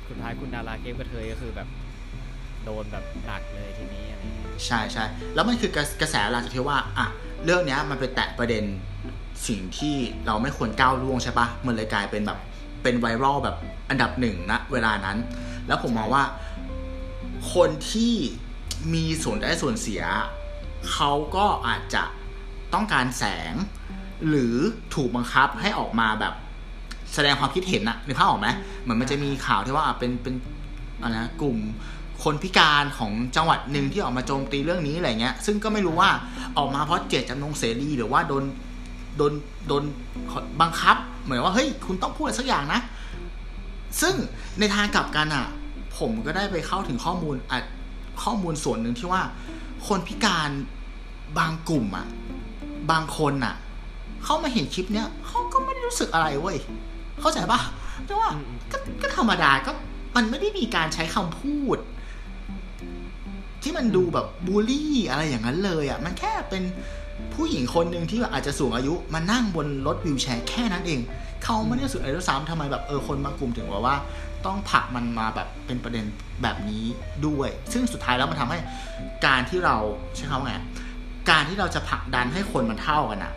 [0.08, 1.68] สุดท้ายคุณนาราเกมกระเทยก็คือแบบ
[2.64, 7.06] โดนแบบหนักเลยทีนี้อะไรเงี้ยใช่ใช่แล้วมันคือกระกระแสหลังจากที่ว่าอะ
[7.44, 8.64] เรื่องเนี้ยมันไปแตะประเด็น
[9.48, 9.96] สิ่งที่
[10.26, 12.38] เราไม่ควรก้าวล่วงใช่ปะมันเลยกลายเป็นแบบ
[12.82, 13.56] เป็นไวรัลแบบ
[13.90, 15.18] อันดับหนึ่งนะเวลานั้น
[15.66, 16.24] แล้วผมมองว่า
[17.54, 18.14] คนที่
[18.94, 20.02] มีส่วนได้ส่วนเสีย
[20.92, 22.04] เขาก็อาจจะ
[22.74, 23.54] ต้องการแสง
[24.28, 24.54] หรือ
[24.94, 26.34] ถูกบังคับให้ออกมาแบบ
[27.14, 28.48] แสดงความคิดเห็นอะนึกภาพออกไหม
[28.82, 30.34] เหมือนมันจะมีข่าวที่ว่าเป็นเป็น
[31.00, 31.58] อะไรนะกลุ่ม
[32.22, 36.10] คนพิการของจังหวัดหนึ่งที่ออกมาโจมตีเรื่องนี้อะไรเงี้ย ซึ่งก็ไม่รู้ว่า
[36.58, 38.44] ออกมาเพราะเจตจำนงเสรีหรือว่าโดน
[39.16, 39.32] โดน
[39.68, 39.82] โดน
[40.60, 42.80] บังคับ เหมือนว่าเฮ้ยคุณต้องพูดสักอย่างนะ
[44.00, 44.14] ซึ่ง
[44.58, 45.46] ในทางกลับกันอะ
[45.98, 47.58] ผมก็ได้ไปเข้าถึงข้อมูลอะ
[48.22, 49.22] ข้อมูลส่วนหนึ่งที่ว่า
[49.86, 50.50] คนพิการ
[51.38, 52.06] บางกลุ่มอะ
[52.90, 53.54] บางคนอะ
[54.24, 56.56] เขามาเห็นคลิปเนี้ยเขาก็ไม่ได้รู้สึกอะไรเว้ย
[57.20, 57.60] เข้าใจปะ
[58.06, 59.72] แต่ว่าอืมอืมก็ก็ธรรมดาก็
[60.16, 61.78] มันไม่ได้มีการใช้คำพูด
[63.62, 66.62] ที่มันดูแบบบูลลี่อะไรอย่างนั้นเลยอะ มันแค่เป็น
[67.34, 71.00] ผู้หญิงคนหนึ่งที่แบบอาจจะสูงอายุมานั่งบนรถวิวแชร์แค่นั้นเอง
[71.44, 73.96] เขาไม่ได้รู้สึกอะไรด้วยซ้ำทำไมแบบเออคนบางกลุ่มถึงว่าว่า
[74.46, 76.04] ต้องผลักมันมาแบบเป็นประเด็น
[76.42, 76.84] แบบนี้
[77.26, 78.58] ด้วย ซึ่งสุดท้ายแล้วมันทำให้
[79.26, 79.76] การที่เรา
[80.16, 80.56] ใช้คำว่าไง
[81.30, 83.32] การที่เราจะผลักดันให้คนมันเท่ากันอะ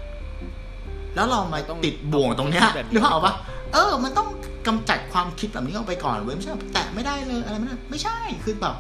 [1.16, 3.34] แล้วเรามาต้องติดบ่วงตรงเนี้ยแบบนี้นึกภาพออกปะ
[3.74, 4.28] เออ มันต้อง
[4.68, 8.76] กำจัดความคิดแบบนี้ออกไปก่อนเว้ยไม่ใช่แบบแตะไม่ได้เลยอะไรไม่ได้ไม่ใช่คือแบบ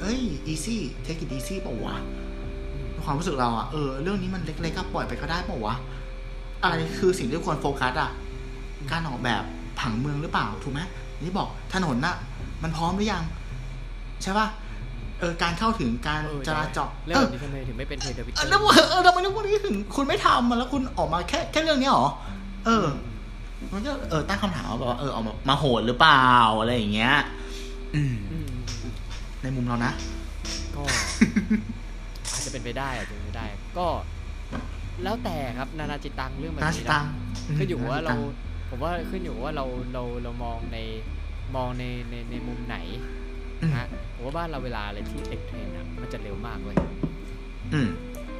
[0.00, 0.20] เอ้ย
[0.52, 1.96] easy take it easy เปล่าวะ
[3.04, 5.74] ความรู้สึกเราอะเออเรื่องนี้มันเล็กๆก็ปล่อยไปก็ได้เปล่าวะ
[6.62, 8.10] อะไรคือสิ่งที่ควรโฟกัสอะ
[8.90, 9.42] การออกแบบ
[9.80, 10.80] ผังเมืองหรือเปล่าถูกไหม
[11.22, 12.16] นี่บอกถนนน่ะ
[12.62, 13.22] มันพร้อมหรือยัง
[14.22, 14.46] ใช่ป่ะ
[15.20, 22.08] เออการเข้าถึงการเออจราจรเรื่องเอแบอบนี้ทำไมถึงไม่เป็นเทรนด์ทวิตเตเอออร์แล้วเออทำไมเรื่องพวกนี้ถึงคุณไม่ทำมาแล้วคุณออกมาแค่แค่เรื่องนี้หรอ
[22.66, 22.86] เออ
[23.72, 26.30] มันก็เออตั้งคำถามว่าแบบว่าเออออกมามาโหดหรือเปล่า
[26.60, 27.14] อะไรอย่างเงี้ย
[27.94, 28.94] อืมอืมอืมอืม
[29.42, 29.92] ในมุมเรานะ
[30.76, 30.82] ก็
[32.32, 33.46] อาจจะเป็นไปได้อาจจะเป็นไปได้
[33.78, 33.86] ก็
[35.04, 37.06] แล้วแต่ครับนานาจิตตังเรื่องแบบนานี้ชินะตัง
[37.58, 40.78] ขึ้นอยู่ว่าเรานาชิตัง ผมว่าขึ้นอยู่ว่าเราเราเรามองใน
[41.56, 42.76] มองในในในมุมไหน
[43.62, 46.76] อืมนะฮะผมว่าบ้านเราเวลาอะไรที่ติดเทรนด์อะมันจะเร็วมากเลย
[47.72, 47.88] อืม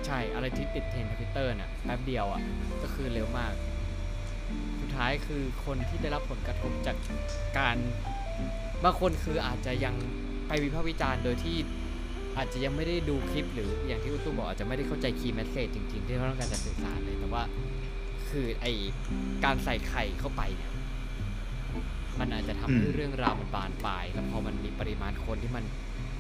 [0.07, 2.41] ใช่อะไรที่ติดเทรนด์ทวิตเตอร์น่ะแป๊บเดียวอะ
[2.83, 3.53] ก็คือเร็วมาก
[4.81, 6.97] สุดท้ายคือคนที่ได้รับผลกระทบจาก
[7.59, 7.77] การ
[8.85, 9.95] บางคนคืออาจจะยัง
[10.49, 11.57] ไปวิพากษ์วิจารณ์โดยที่
[12.37, 17.43] อาจจะยังไม่ได้ดูคลิปหรืออย่างที่อุตุบอกอาจจะไม่ได้เข้าใจ key message จริงๆ ที่เขาต้องการจะสื่อสารเลยแต่ว่า
[18.31, 18.67] คือไอ
[19.45, 20.73] การใส่ไข่เข้าไปเนี่ย
[22.21, 25.65] มันอาจจะทำให้อืมเรื่องราวมันบานปลายแล้วพอมันมีปริมาณคนที่มัน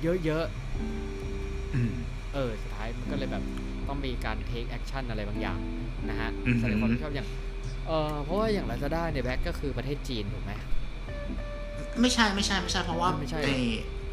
[0.03, 1.93] เยอะๆอืม
[2.35, 3.45] เออสุดท้ายมันก็เลยแบบ
[3.89, 5.59] ต้องมีการ take action อะไรบางอย่าง
[6.09, 7.29] นะฮะอือหือแสดงความรับผิดชอบอย่าง
[7.87, 10.53] เออเพราะว่าอย่าง Lazada เนี่ย back ก็คือประเทศจีนถูกไหม
[12.01, 13.59] ไม่ใช่ไม่ใช่ไม่ใช่เพราะว่าไม่ใช่ไอ้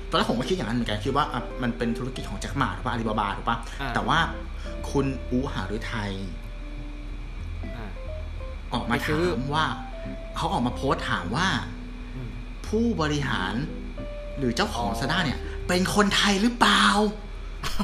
[0.10, 4.20] ตอนแรกผมก็คิดอย่างนั้นเหมือนกันคิดว่าอะมันเป็นธุรกิจของแจ็คหมาถูกป่ะอาลีบาบาถูกป่ะอ่าแต่ว่า
[4.92, 6.47] คุณอูหาฤทัยอ่า
[8.74, 9.66] ออกมาไปซื้ถาอมว่า
[10.36, 11.48] เขาออกมาโพสต์ถามว่า
[12.16, 12.30] อืม
[12.68, 13.54] ผู้บริหาร
[14.38, 16.86] หรือเจ้าของอ๋อซาด้าเนี่ย เป็นคนไทยหรือเปล่า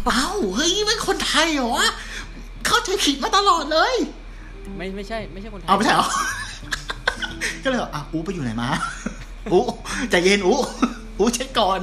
[0.07, 1.89] เอ้าเฮ้ยเป็นคนไทยเหรอวะ
[2.65, 3.95] เข้าใจผิดมาตลอดเลย
[4.77, 6.09] ไม่ไม่ใช่ ไม่ใช่คนไทยเอาไม่ใช่เหรอ
[7.63, 8.69] ก็เลยบอกอะอูไปอยู่ไหนมา
[9.51, 9.59] อู
[10.09, 10.53] ใจเย็นอู
[11.17, 11.79] อูเช็คก่อน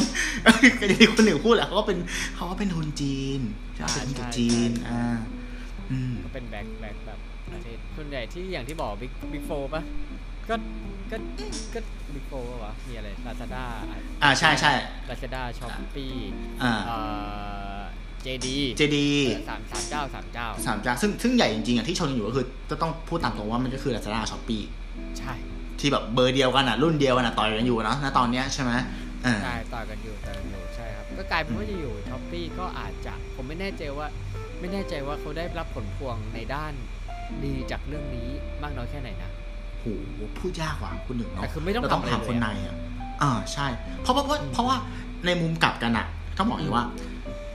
[0.80, 1.98] ก็อย่างที่คนหนึ่งพูดแหละเขาก็เป็น
[2.36, 3.40] เขาก็เป็นทุนจีน
[3.76, 5.02] ใช่เป็นทุนจีน อ่า
[5.90, 7.18] อืมก็เป็น back back แบบ
[7.52, 9.82] ประเทศส่วนใหญ่ที่อย่างที่บอก big big four ป่ะ
[10.48, 10.54] ก็
[11.10, 11.16] ก็
[11.74, 11.80] ก็
[12.14, 13.64] big four ป่ะวะมีอะไร Lazada
[14.22, 14.72] อ่าใช่ใช่
[15.10, 16.16] Lazada Shopee
[16.62, 16.98] อ่าเอ่
[17.76, 17.80] อ
[18.26, 19.08] JD เจดี
[19.48, 24.64] สามสามเจ้าสามเจ้าสามเจ้าซึ่งซึ่งใหญ่จริงๆอะที่ชนกันอยู่ก็คือจะต้องพูดตามตรงว่ามันก็คือ Lazada Shopee
[25.18, 25.32] ใช่
[25.80, 28.72] ที่แบบเบอร์เดียวกันอะรุ่นเดียวกันอะต่อยกันอยู่เนาะณตอนเนี้ยใช่ไหม
[29.24, 34.06] เออใช่ต่อกันอยู่ต่อกันอยู่ใช่ครับ ก็กลายเป็นว่าจะอยู่ช้อปปี้ก็อาจจะผมไม่แน่ใจว่า
[34.60, 36.72] ไม่แน่ใจว่าเขาได้รับผลพวงในด้าน
[37.44, 38.28] ดีจากเรื่องนี้
[38.62, 39.30] มากน้อยแค่ไหนนะ
[39.78, 39.86] โห
[40.38, 42.76] พูดยากว่ะคุณหนึ่งเนาะแต่คือไม่ต้องเราต้องทำอะไรถามคนเลยอะในอะ
[43.22, 43.66] อ่าใช่
[44.02, 44.76] เพราะเพราะเพราะเพราะว่า
[45.26, 46.06] ในมุมกลับกันอะ
[46.38, 46.86] ต้องบอกอย่างนี้ว่า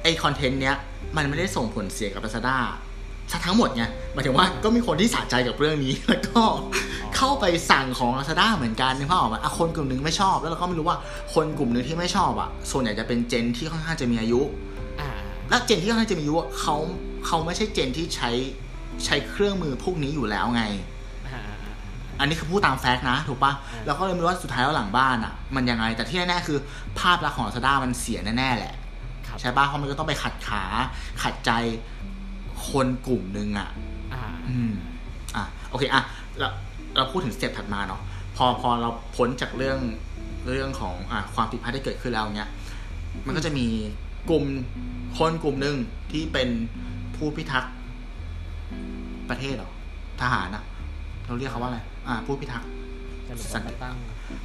[0.04, 0.76] ไอคอนเทนต์เนี้ย
[1.18, 2.58] มันไม่ได้ส่งผลเสียกับ Lazada
[3.32, 3.84] ซะทั้งหมดไง
[4.14, 6.44] หมายถึงว่าก็มีคนที่สะใจกับเรื่องนี้ แล้วก็
[7.16, 10.98] เข้าไปสั่งของ Lazada เหมือนกันนึกภาพออกไหมอะคนกลุ่มหนึ่งไม่ชอบ แล้วเราก็ไม่รู้ว่า
[11.34, 14.42] คนกลุ่มหนึ่งที่ไม่ชอบอะ ส่วนใหญ่จะเป็นเจนที่ค่อนข้างจะมีอายุ
[15.00, 15.10] อ่า
[15.50, 16.76] และเจนที่ค่อนข้างจะมีอายุอะเขา
[17.26, 18.32] เขาไม่ใช่เจนที่ใช้
[19.06, 20.64] ใช้เครื่องมือพวกนี้อยู่แล้วไง
[21.28, 21.74] อ่าอ่าอ่า
[22.20, 26.58] อันนี้คือพูดตามแฟกต์นะ ถูกปะอ่าแล้วก็เลยไม่รู้ว่าสุดท้ายแล้วหลังบ้านอะ มันยังไง แต่ที่แน่ๆคือ
[27.00, 28.74] ภาพลักษณ์ของ Lazada มันเสียแน่ๆแหละ
[29.28, 30.64] ครับใช่ปะเพราะมันก็ต้องไปขัดขา
[31.24, 31.52] ขัดใจ
[32.70, 33.70] คนกลุ่มหนึ่งอะ
[34.14, 34.72] อ่าอืม
[35.36, 36.02] อะโอเคอะ
[36.40, 36.48] เรา
[36.98, 38.02] เราพูดถึงสเต็ปถัดมาเนาะ
[38.36, 39.80] พอพอเราพ้นจากเรื่อง
[40.48, 42.50] เรื่องของอะความผิดพลาดที่เกิดขึ้นแล้วเนี้ย
[43.26, 43.68] มันก็จะมี
[44.30, 44.44] กลุ่ม
[45.18, 45.76] คนกลุ่มหนึ่ง
[46.12, 46.50] ที่เป็น
[47.16, 47.74] ผู้พิทักษ์
[49.30, 49.72] ประเทศเหรอ
[50.22, 50.64] ทหารอะ
[51.28, 52.70] เราเรียกเขาว่าอะไรอ่าผู้พิทักษ์
[53.28, 53.96] สรุปว่ามาตั้ง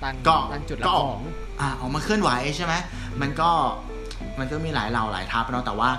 [0.02, 1.22] ตั้งก็ตั้งจุดก็รับออกของ
[1.60, 2.74] อ่าออกมาเคลื่อนไหวใช่ไหม
[3.20, 3.50] มันก็
[4.38, 5.90] มันก็มีหลายเหล่าหลายทัพเนาะแต่ว่า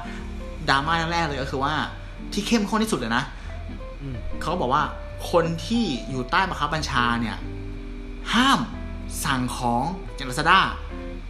[0.69, 1.73] ดราม่าแรกๆเลยก็คือว่า
[2.33, 3.23] ที่เข้มข้นที่สุดเลยนะ
[4.01, 4.83] อืมเขาก็บอกว่า
[5.31, 7.37] คนที่อยู่ใต้บังคับบัญชาเนี่ย
[8.33, 8.59] ห้าม
[9.25, 9.83] สั่งของ
[10.17, 10.59] จากลาซาด้า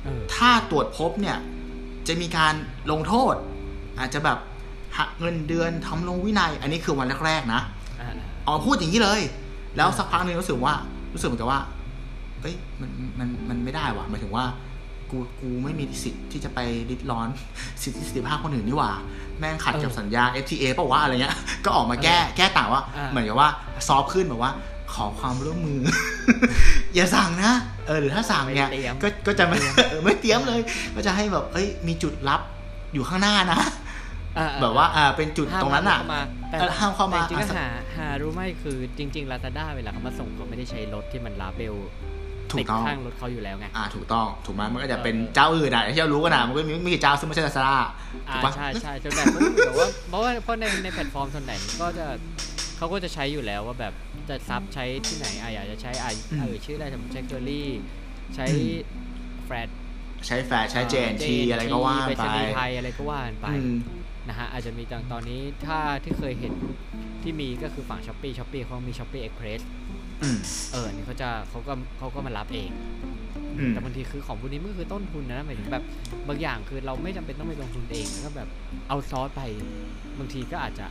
[0.04, 1.38] เออถ้าตรวจพบเนี่ย
[2.08, 2.54] จะมีการ
[2.92, 3.36] ลงโทษ
[4.00, 4.38] อาจจะแบบ
[4.98, 7.62] หักเงินเดือนทำลงวินัย อันนี้คือวันแรกๆนะ
[8.02, 8.10] อ่า
[8.46, 9.22] ออกมาพูดอย่างนี้เลย
[9.78, 10.74] แล้วสักพักหนึ่งรู้สึกว่า
[11.14, 11.62] รู้สึกเหมือนกับว่า
[12.42, 14.46] เอ้ยมันมันมันไม่ได้ว่ะหมายถึงว่า
[15.10, 17.28] กูกูไม่มีสิทธิ์ที่จะไปริดร้อน
[17.84, 18.92] สิทธิเสรีภาพคนอื่นนี่หว่า
[19.40, 23.50] แม่งขัดกับสัญญา FTA เปล่าวะอะไรเงี้ย ก็ออกมาแก้แก้ต่างว่า เหมือนกับว่า
[23.88, 24.52] ซอฟต์ขึ้นแบบว่า
[24.94, 25.82] ขอความร่วมมือ
[26.94, 27.54] อย่าสั่งนะ
[27.88, 29.58] เออหรือถ้าสั่งเนี่ยไม่เตรียมก็ก็จะไม่
[29.90, 30.62] เออไม่เตรียมเลย
[30.96, 32.42] ก็จะให้แบบเอ้ยมีจุดลับ
[32.94, 33.66] อยู่ข้างหน้านะอ่
[34.62, 37.68] แบบว่าอ่าเป็นจุดตรงนั้นอะห้ามเข้ามาแต่เออห้ามเข้ามาแต่จริงๆอะก็หา
[37.98, 41.76] หารู้ไหมคือจริงๆ Lazada เวลาเขามาส่งเขาไม่ได้ใช้รถที่มัน label
[42.52, 47.78] ถูติกดต้องข้างรถเขาอยู่แล้วไงอ่าถูกต้องถูกไหมมันก็จะเป็นเออเจ้าอื่นอะที่เรารู้กันนะมันก็มีไม่กี่เจ้าซึ่งไม่ใช่ลาซาด้า
[48.14, 49.26] ถูอ่ากปะใช่ใช่จนแบบ
[49.66, 52.06] แบบว่าเพราะว่าเพราะในในแพลตฟอร์มส่วนไหนก็จะ
[52.78, 53.94] เขาก็จะใช้อยู่แล้วว่าแบบ
[54.30, 57.70] จะ sub ใช้ที่ไหนอะอยากจะใช้อะเออชื่ออะไรสมมติใช้เคอรี่
[58.36, 58.46] ใช้
[59.46, 59.70] แฟรด
[60.28, 63.76] ใช้แฟร์ใช้ J&T อะไรก็ว่าไปไปรษณีย์ไทยอะไรก็ว่ากันไปอืม
[64.30, 66.54] นะฮะอาจจะมีตอนตอนนี้ถ้าที่เคยเห็น
[67.24, 69.62] ที่มีก็คือฝั่ง Shopee Shopee เขามี Shopee Express
[70.24, 70.38] อืม
[70.72, 72.70] เออนี่เขาจะเขาก็เขาก็มารับเอง
[73.58, 75.84] อืมแต่บางทีคือของพวกนี้มันก็คือต้นทุนนะหมายถึงแบบ
[76.28, 78.50] บางอย่างคือเราไม่จำเป็นต้องไปลงทุนเองแล้วก็แบบ
[78.88, 79.42] เอาซอสไป
[80.20, 80.86] บางทีก็อาจจะ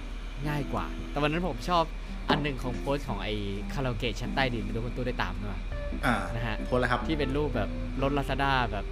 [0.48, 1.84] ง่ายกว่า แต่วันนั้นผมชอบ
[2.30, 3.34] อันหนึ่งของโพสต์ของไอ้
[3.74, 5.60] คาราโอเกะชั้นใต้ดินไม่รู้คนตู้ได้ตามด้วย
[6.06, 7.70] อ่านะฮะโพสต์แล้วครับที่เป็นรูปแบบ
[8.02, 8.84] รถลาซาด้าแบบ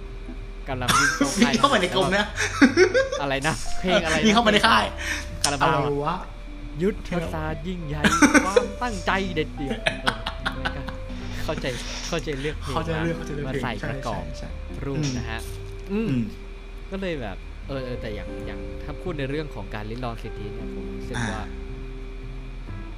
[0.69, 2.25] กำลังวิ่งเข้ามีค่ายเข้ามาในกรมนะ
[3.21, 4.85] อะไรนะ เพลงอะไรนะมีเข้ามาในค่าย
[5.43, 6.15] คาราอะบาวไรอะวะ
[6.83, 8.03] ยุทธศาสตร์ยิ่งใหญ่
[8.45, 10.15] ความตั้งใจเด็ดเดี่ยวเออ
[10.61, 10.81] แล้วก็
[11.43, 11.65] เข้าใจ
[12.09, 14.49] เข้าใจเลือกเพลงเขาจะเลือกเขาจะเลือกมาเพลงใส่ประกอบใช่ใช่
[14.85, 15.41] รูปอืมนะฮะ
[15.91, 16.23] อืมอืม
[16.91, 21.43] ก็เลยแบบเออเออแต่อย่างอย่างถ้าพูดในเรื่องของการลิ้นลองสิทธิเนี่ยผมรู้สึกอ่าว่า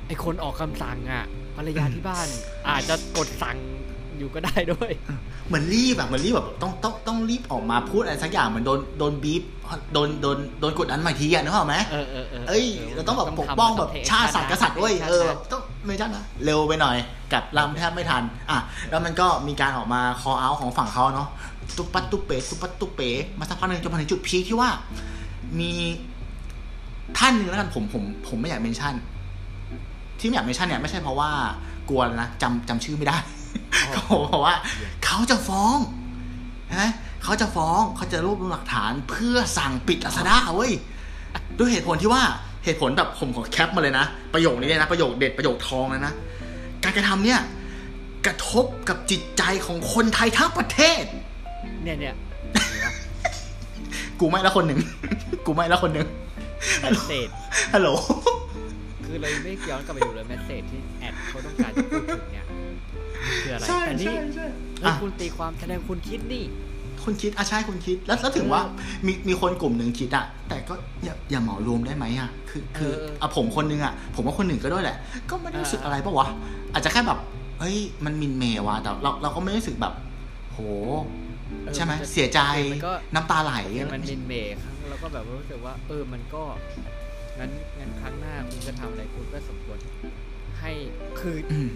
[0.07, 2.27] ไอคนออกคำสั่งอะภรรยาที่บ้าน
[2.69, 3.57] อาจจะกดสั่ง
[4.17, 4.91] อยู่ก็ได้ด้วย
[5.51, 9.43] เหมือนรีบแบบเหมือนรีบแบบต้องต้องต้องรีบออกมาพูดอะไรสักอย่างเหมือนโดนโดนบีบ
[9.93, 16.97] โดนโดนโดนกดดันใหม่ทีอะนึกออกไหมเออเออเออเอ้ยเราต้องแบบปกป้องแบบชาติศาสตร์กษัตริย์เว้ยเออแบบต้องไม่ใช่นะเร็วไปหน่อย
[17.33, 18.57] กับลำแทบไม่ทัน อะ
[18.89, 21.29] แล้วมันก็มีการออกมา call out ของฝั่งเขาเนาะ
[21.77, 23.09] ตุ๊บปัดตุ๊บเป๋ตุ๊บปัดตุ๊บเป๋
[23.39, 24.69] มาสักพักหนึ่งจนมาถึงจุดพีคที่ว่า
[25.59, 25.71] มี
[27.17, 28.93] ท่านหนึ่งแล้วกันผมผมผมไม่อยากเมนชั่น
[30.19, 31.29] ที่ไม่อยากเมนชั่นเนี่ยไม่ใช่เพราะว่า
[31.89, 33.17] กลัวนะจำจำชื่อไม่ได้
[33.93, 34.55] เขาบอกว่า
[35.05, 35.77] เขาจะฟ้อง
[36.77, 36.89] นะ
[37.23, 40.71] เขาจะฟ้องเขาจะรวบรวมหลักฐานเพื่อสั่งปิดลาซาด้าเว้ย
[41.59, 42.23] ด้วยเหตุผลที่ว่า
[42.65, 46.13] เหตุผลแบบผมขอแคปมาเลยนะ ประโยคนี้เลยนะ ประโยคเด็ดประโยคทองเลยนะ
[46.83, 47.39] การกระทำเนี่ย
[48.25, 51.03] กระทบกับจิตใจของคนไทยทั้งประเทศ
[51.83, 52.15] เนี่ยเนี่ย
[54.19, 54.79] กูไม่ละคนหนึ่ง
[55.45, 56.07] กูไม่ละคนหนึ่ง
[56.81, 57.27] แมสเซจ
[57.73, 57.89] ฮัลโหล
[59.05, 62.45] คือเลยไม่ย้อนกลับไปดูเลยแมสเซจที่แอดเขาต้องการจะพูดถึงเนี่ย
[63.31, 64.47] มันคืออะไรใช่แต่นี่ใช่ใช่
[64.81, 66.43] เฮ้ยอะ คุณตีความแสดงคุณคิดนี่
[67.03, 68.61] คุณคิดอะใช่คุณคิด แล้วแล้วถึงว่า
[69.05, 74.97] มีมีคนกลุ่มหนึ่งคิดอะแต่ก็อย่าอย่าเหมารวมได้ไหมอะคือคือเอออะผมคนหนึงอะผมว่าคนหนึ่งก็ด้วยแหละ
[75.29, 76.27] ก็ไม่ได้รู้สึกอะไรปะวะ
[76.73, 77.19] อาจจะแค่แบบ
[77.59, 79.93] เฮ้ย มันมินเมย์ว่ะ แต่เราเราก็ไม่ได้รู้สึกแบบ
[80.51, 80.59] โห
[81.63, 82.39] เออใช่ไหมนจะเสียใจ
[82.73, 86.43] มันก็น้ำตาไหลคือมันมินเมย์ข้างเราก็แบบว่ารู้สึกว่า เออมันก็
[87.39, 89.77] งั้นงั้นครั้งหน้าคุณจะทำอะไรคุณก็สมควร
[90.59, 90.71] ให้
[91.19, 91.69] คือ อืม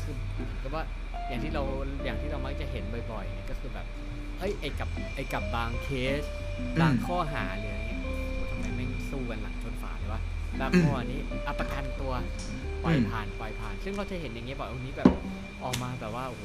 [0.00, 0.84] คือเหมือนกับ ว่า
[1.28, 1.62] อย่างที่เรา
[2.04, 3.86] อย่างที่เรามักจะเห็นบ่อยๆเนี่ยก็คือแบบ
[4.38, 5.88] เอ้ยไอ้กับไอ้กับบางเค
[6.20, 6.22] ส
[6.80, 10.20] บางข้อหาหรืออะไรเงี้ยโอ้โหทำไมแม่งสู้กันหลังชนฝาเลยวะ
[10.60, 12.12] บางข้อนี้อัประกันตัว
[12.84, 15.10] ปล่อยผ่านปล่อยผ่าน ซึ่งเราจะเห็นอย่างเงี้ยบ่อยวันนี้แบบ
[15.64, 16.44] ออกมาแบบว่าโอ้โห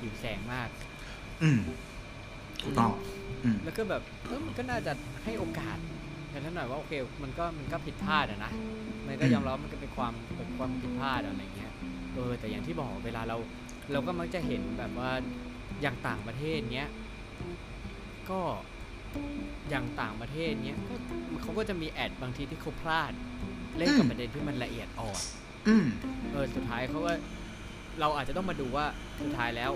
[0.00, 0.68] หิวแสงมาก
[1.42, 1.58] อืม
[2.62, 2.90] ถูกต้อง
[3.44, 4.92] อืมแล้วก็แบบเออมันก็น่าจะ
[5.24, 5.78] ให้โอกาส
[6.32, 8.52] กันท่านหน่อยว่าโอเค มันก็มันก็ผิดพลาดอะนะ
[9.06, 11.55] มันก็ยอมรับว่ามันก็เป็นความเป็นความผิดพลาดอะไรเงี้ย
[12.16, 13.36] เออแต่อย่างที่บอกเวลาเรา
[13.92, 15.10] เราก็มักจะเห็นแบบว่า
[15.82, 16.88] อย่างต่างประเทศเนี้ย
[18.30, 18.40] ก็
[19.70, 20.94] อย่างต่างประเทศเนี้ยก็
[21.42, 23.12] เขาก็จะมีแอดบางทีที่เขาพลาด
[23.78, 25.22] เล่นกับอืมประเด็นที่มันละเอียดอ่อน
[25.68, 25.86] อืม
[26.32, 27.12] เออสุดท้ายเขาก็
[28.00, 28.86] เราอาจจะต้องมาดูว่า
[29.22, 29.72] สุดท้ายแล้ว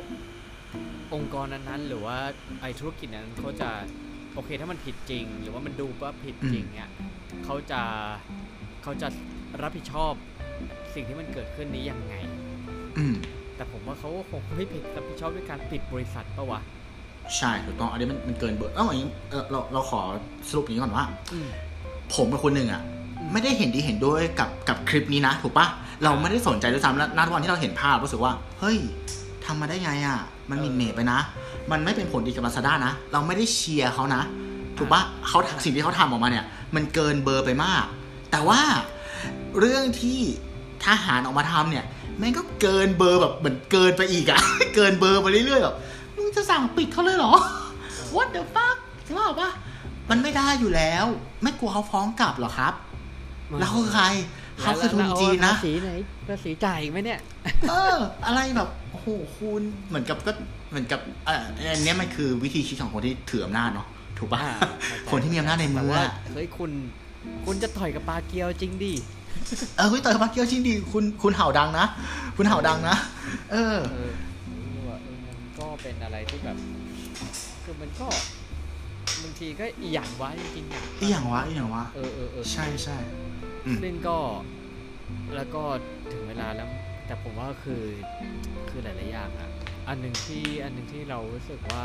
[1.15, 2.19] องค์กรนั้นๆ หรือว่า
[2.61, 3.71] ไอธุรกิจนั้นเขาจะ
[4.35, 6.91] โอเคถ้ามันผิดจริง หรือว่ามันดูว่าผิดจริงเนี่ย
[7.45, 7.83] เขาจะ
[8.83, 9.09] เขาจะ
[9.63, 10.13] รับผิดชอบ
[10.95, 12.15] สิ่งที่มันเกิดขึ้นนี้ยังไง
[12.99, 13.15] อืม
[13.57, 16.61] แต่ผมว่าเขาก็คงไม่ผิดรับผิดชอบด้วยการปิดบริษัทปะวะ
[17.37, 20.01] ใช่ถูกต้องอันนี้มันมันเกินเบอร์เอ้าอย่างนี้เออเราเราขอ
[20.49, 21.49] สรุปอย่างนี้ก่อนว่าอืม
[22.15, 22.83] ผมเป็นคนหนึ่งอะ
[23.19, 25.67] อืมไม่ได้เห็นดีเห็นด้วยกับกับคลิปนี้นะถูกปะ
[26.05, 28.79] เราไม่ได้สนใจด้วยซ้ำแล้วณวันที่เราเห็นภาพรู้สึกว่า เฮ้ย
[29.45, 30.19] ทำมาได้ไงอะ
[30.51, 31.19] มันหมินเมย์ไปนะ
[31.71, 34.23] มันไม่เป็นผลดีกับลาซาด้านะ เราไม่ได้เชียร์เขานะ
[34.79, 37.85] ถูกปะเขาสิ่งที่เขาทำออกมาเนี่ย มันเกินเบอร์ไปมาก
[38.31, 38.61] แต่ว่า
[39.59, 40.21] เรื่องที่
[40.85, 41.85] ทหารออกมาทำเนี่ย
[42.19, 44.41] แม่งก็เกินเบอร์แบบเหมือนเกินไปอีกอะ
[44.77, 45.75] เกินเบอร์ไปเรื่อยๆแบบ
[46.17, 47.33] มึงจะสั่งปิดเขาเลยเหรอ
[48.17, 49.51] what the fuck ใช่ป่ะ
[50.11, 51.05] มันไม่ได้อยู่แล้ว
[51.43, 52.75] ไม่กลัวเขาฟ้องกลับเหรอครับ
[53.59, 54.07] แล้วเขาคือใคร
[54.61, 55.93] เขาคือทุนจีนนะภาษีไหน
[56.29, 57.21] ภาษีจ่ายอีกไหมเนี่ย
[57.71, 60.33] เออ อะไรแบบโอ้โหคุณเหมือนกับก็
[60.71, 63.87] เหมือนกับเอ่ออันเนี้ยมันคือวิธีคิดของคนที่ถืออำนาจเนาะ
[64.19, 64.69] ถูกป่ะอ่าเข้า
[65.07, 66.71] ใจคนที่มีอำนาจในมืแต่อว่าอะเฮ้ยคุณ
[67.47, 68.93] คุณจะต่อยกับปลาเกียวจริงดิ
[69.77, 71.87] เออคุณต่อยมาเกียวชินดี คุณคุณเห่าดังนะ
[72.37, 72.97] คุณเห่าดังนะ
[73.53, 74.11] เออเออ
[74.75, 76.57] รู้ว่ามันก็เป็นอะไรที่แบบ
[77.65, 78.07] คือมันก็
[79.23, 82.97] บางทีก็อีหยังวะจริงๆอะอีหยังวะอีหยังวะเออเออเออใช่ใช่
[83.67, 84.19] อืมซึ่งก็
[85.35, 85.63] แล้วก็
[86.13, 86.69] ถึงเวลาแล้ว
[87.07, 87.83] แต่ผมว่าคือ
[88.69, 89.51] คือหลายๆอย่างอะ
[89.89, 91.85] อันหนึ่งที่อันหนึ่งที่เรารู้สึกว่า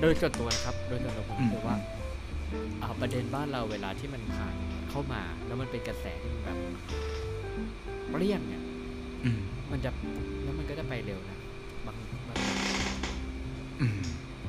[0.00, 1.76] โดยส่วนตัวนะครับ โดยส่วนตัวผมรู้สึกว่า
[2.82, 4.54] อ่าประเด็นบ้านเราเวลาที่มันผ่าน
[4.90, 6.58] เข้ามา แล้วมันเป็นกระแสที่มันแบบ
[8.08, 8.62] เปรี้ยงเนี่ย
[9.24, 9.90] อืมมันจะ
[10.42, 11.38] แล้วมันก็จะไปเร็วนะ
[11.86, 11.96] บาง
[12.28, 12.38] บาง
[13.80, 14.00] อืม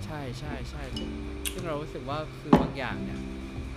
[0.06, 1.10] ใช่ใช่ใช่ซึ่ง
[1.52, 3.20] ซึ่งเรารู้สึกว่าคือบางอย่างเนี่ย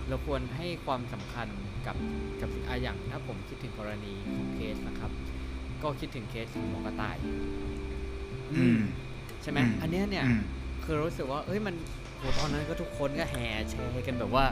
[0.09, 1.47] เราควรให้ความสำคัญ
[1.87, 1.97] กับ
[2.41, 5.11] กับสิ่งอะอย่างถ้าผมคิดถึงกรณีของเคสนะครับ
[5.83, 7.17] ก็คิดถึงเคสของหมอกระต่าย
[8.53, 8.79] อืม
[9.41, 10.41] ใช่ไหมอืมอันเนี้ยเนี่ยอืม
[10.83, 11.75] คือรู้สึกว่า เอ้ยมัน
[12.17, 14.45] โหตอนนั้นก็ทุกคนก็แห่แชร์กันแบบว่า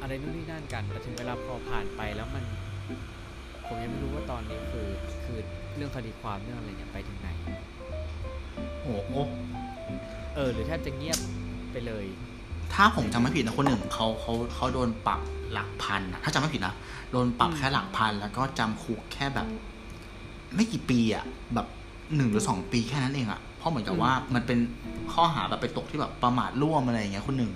[0.00, 2.44] อะไรนู่นนี่นั่นกัน แต่ถึงเวลาพอผ่านไปแล้วมัน
[3.66, 4.88] ผมยังไม่รู้ว่าตอนนี้คือ
[5.24, 5.38] คือ
[5.76, 7.28] เรื่องคดีความเรื่องอะไรเนี่ยไปถึงไหน
[8.82, 9.14] โอ้โห
[10.34, 11.18] เออ หรือแทบจะเงียบ
[11.72, 12.04] ไปเลย
[12.74, 15.20] ถ้าผมจำไม่ผิดนะคนหนึ่งเขาเขาเขาโดนปรับ
[15.52, 16.74] หลักพันนะถ้าจำไม่ผิดนะ
[17.12, 19.46] โดนปรับอืมแค่หลักพันแล้วก็จำคุกแค่แบบ
[20.54, 21.66] ไม่กี่ปีอะแบบ
[22.16, 24.58] หนึ่งหรือสองปีแค่นั้นเองอะเพราะเหมือนกับว่ามันเป็น
[25.12, 27.50] ข้อหาแบบไปตกที่แบบประมาทร่วมอะไรอย่างเงี้ยคนหนึ่ง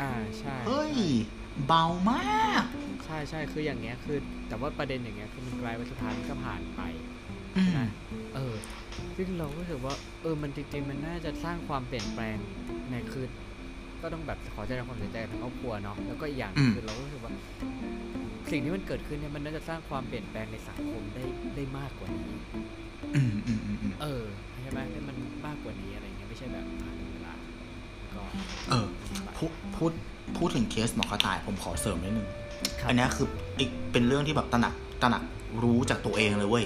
[0.00, 0.92] อ่าใช่ เฮ้ย
[1.66, 2.64] เบามาก
[3.04, 6.80] ใช่ใช่คืออย่างเงี้ยคือ แต่ว่าประเด็นอย่างเงี้ยคือมันกลายเป็นสุดท้ายมันก็ผ่านไป
[7.56, 7.88] อืมนะ
[8.34, 8.54] เออ
[9.16, 12.36] ซึ่งเราก็รู้สึกว่า เออมันจริงๆมันน่าจะสร้างความเปลี่ยนแปลง
[12.90, 13.26] ในคือ
[14.02, 17.32] ก็ต้องแบบขอแสดงความเสียใจกับทั้งครอบครัวเนาะแล้วก็อีกอย่างอืมคือเราก็รู้สึกว่า
[18.50, 21.24] สิ่งที่มันเกิดขึ้นเนี่ยมันน่าจะสร้างความเปลี่ยนแปลงในสังคมได้
[21.56, 22.34] ได้มากกว่านี้
[23.16, 24.24] อืมอืมอืมอืมเออ
[24.62, 25.16] ใช่ไหมให้มัน
[25.46, 26.95] มากกว่านี้อะไรเงี้ยไม่ใช่แบบผ่าน
[28.16, 28.84] เวลาแล้วก็เออ
[29.36, 29.92] พูดพูด
[30.36, 32.28] พูดถึงเคสหมอกระต่ายผมขอเสริมนิดนึง
[32.80, 33.26] ครับอันเนี้ยคือ
[33.58, 35.22] อีกเป็นเรื่องที่แบบตระหนักตระหนัก
[35.62, 36.64] รู้จากตัวเองเลยเว้ย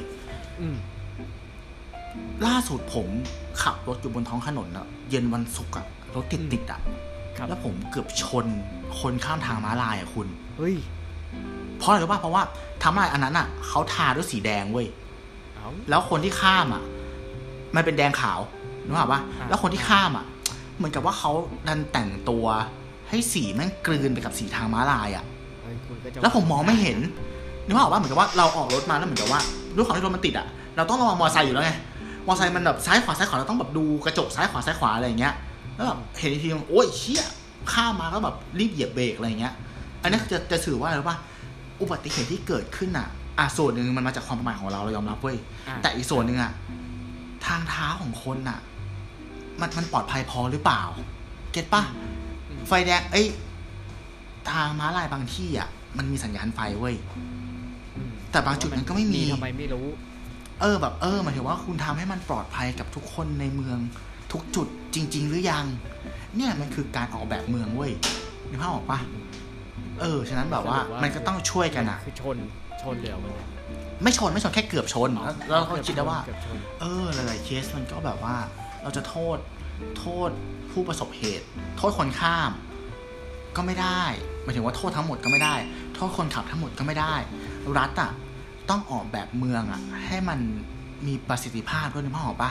[0.61, 0.77] อืม
[2.47, 3.09] ล่าสุดผม
[3.63, 6.81] ขับรถอยู่บนท้องถนนอะเย็นวันศุกร์อะรถติดติดๆอะ
[7.37, 8.47] ครับแล้วผมเกือบชน
[9.01, 10.77] คนข้ามทางม้าลายอะคุณ เฮ้ย
[11.79, 12.43] เพราะอะไรรู้ป่ะเพราะว่า
[12.83, 14.87] ทางม้าลายอันนั้นอะเขาทาด้วยสีแดงเว้ย
[15.55, 16.83] เอาแล้วคนที่ข้ามอะ
[17.77, 18.41] มันเป็นแดงขาว
[18.87, 20.25] นึกออกปะอ่าแล้วคนที่ข้ามอะ
[20.81, 21.33] เหมือนกับว่าเขา
[21.69, 22.47] ดันแต่งตัว
[23.09, 25.25] ให้สีแม่งกลืนไปกับสีทางม้าลายอะ
[25.63, 26.99] เฮ้ยคุณก็จะแล้วผมมองไม่เห็น
[27.67, 29.41] นึกออกว่าเหมือนกับว่าเราออกรถมาแล้วเหมือนกับว่า
[29.75, 35.35] ด้วยความที่รถมันติดอะเราต้องระวังมอเตอร์ไซค์อยู่แล้วไงมอเตอร์ไซค์มันแบบซ้ายขวาซ้ายขวาเราต้องแบบดูกระจกซ้ายขวาซ้ายขวาอะไรอย่างเงี้ย
[35.75, 37.25] แล้วแบบเห็นอีกทีนึงโอ้ยเชี่ย
[37.73, 39.55] ข้ามมาก็แบบรีบเหยียบเบรกอะไรอย่างเงี้ย
[40.03, 41.19] อันนี้จะจะสื่อว่าอะไรรู้ป่ะ
[41.81, 45.37] อุบัติเหตุที่เกิดขึ้นอะอะส่วนหนึ่งมันมาจากความประมาทของเราเรายอมรับเว้ย
[45.69, 46.53] อะแต่อีกส่วนหนึ่งอะ
[47.47, 48.59] ทางเท้าของคนอะ
[49.61, 50.83] มันมันปลอดภัยพอหรือเปล่า
[51.53, 51.83] เก็ตปะ
[52.49, 53.27] อืมไฟแดง เอ้ย
[54.51, 59.87] ทางม้าลายบางที่อะ มันมีสัญญาณไฟเว้ยอืมแต่บางจุดมันก็ไม่มีทำไมไม่รู้
[60.61, 63.79] เออ แบบเออหมายถึงว่าคุณทำให้มันปลอดภัยกับทุกคนในเมือง
[64.33, 65.65] ทุกจุดจริง ๆ หรือยัง
[66.37, 67.93] เนี่ยมันคือการออกแบบเมืองเว้ย
[68.51, 68.99] นึกภาพออกปะ
[70.01, 72.37] เออ ฉะนั้นแบบว่าสรุปว่ามัมันก็ต้องช่วยกันอะ คือชน
[72.83, 73.49] ชนเหลือมันเนี่ย
[74.03, 78.35] ไม่ชนไม่ชนแค่เกือบชน แล้วแล้วเราก็คิดได้ว่าเกือบชนเออหลายๆเคสมันก็แบบว่า
[78.83, 79.39] เราจะโทษ
[79.99, 80.31] โทษ
[80.73, 81.47] ผู้ประสบเหตุ
[81.79, 82.51] โทษคนข้าม
[83.57, 84.03] ก็ไม่ได้
[84.43, 85.55] หมายถึงว่าโทษทั้งหมดก็ไม่ได้
[85.95, 87.15] โทษคนขับทั้งหมดก็ไม่ได้
[87.79, 88.11] รัฐอะ
[88.71, 90.39] ต้องออกแบบเมืองอะ ให้มัน
[91.07, 92.51] มีประสิทธิภาพด้วยนึกภาพออกปะ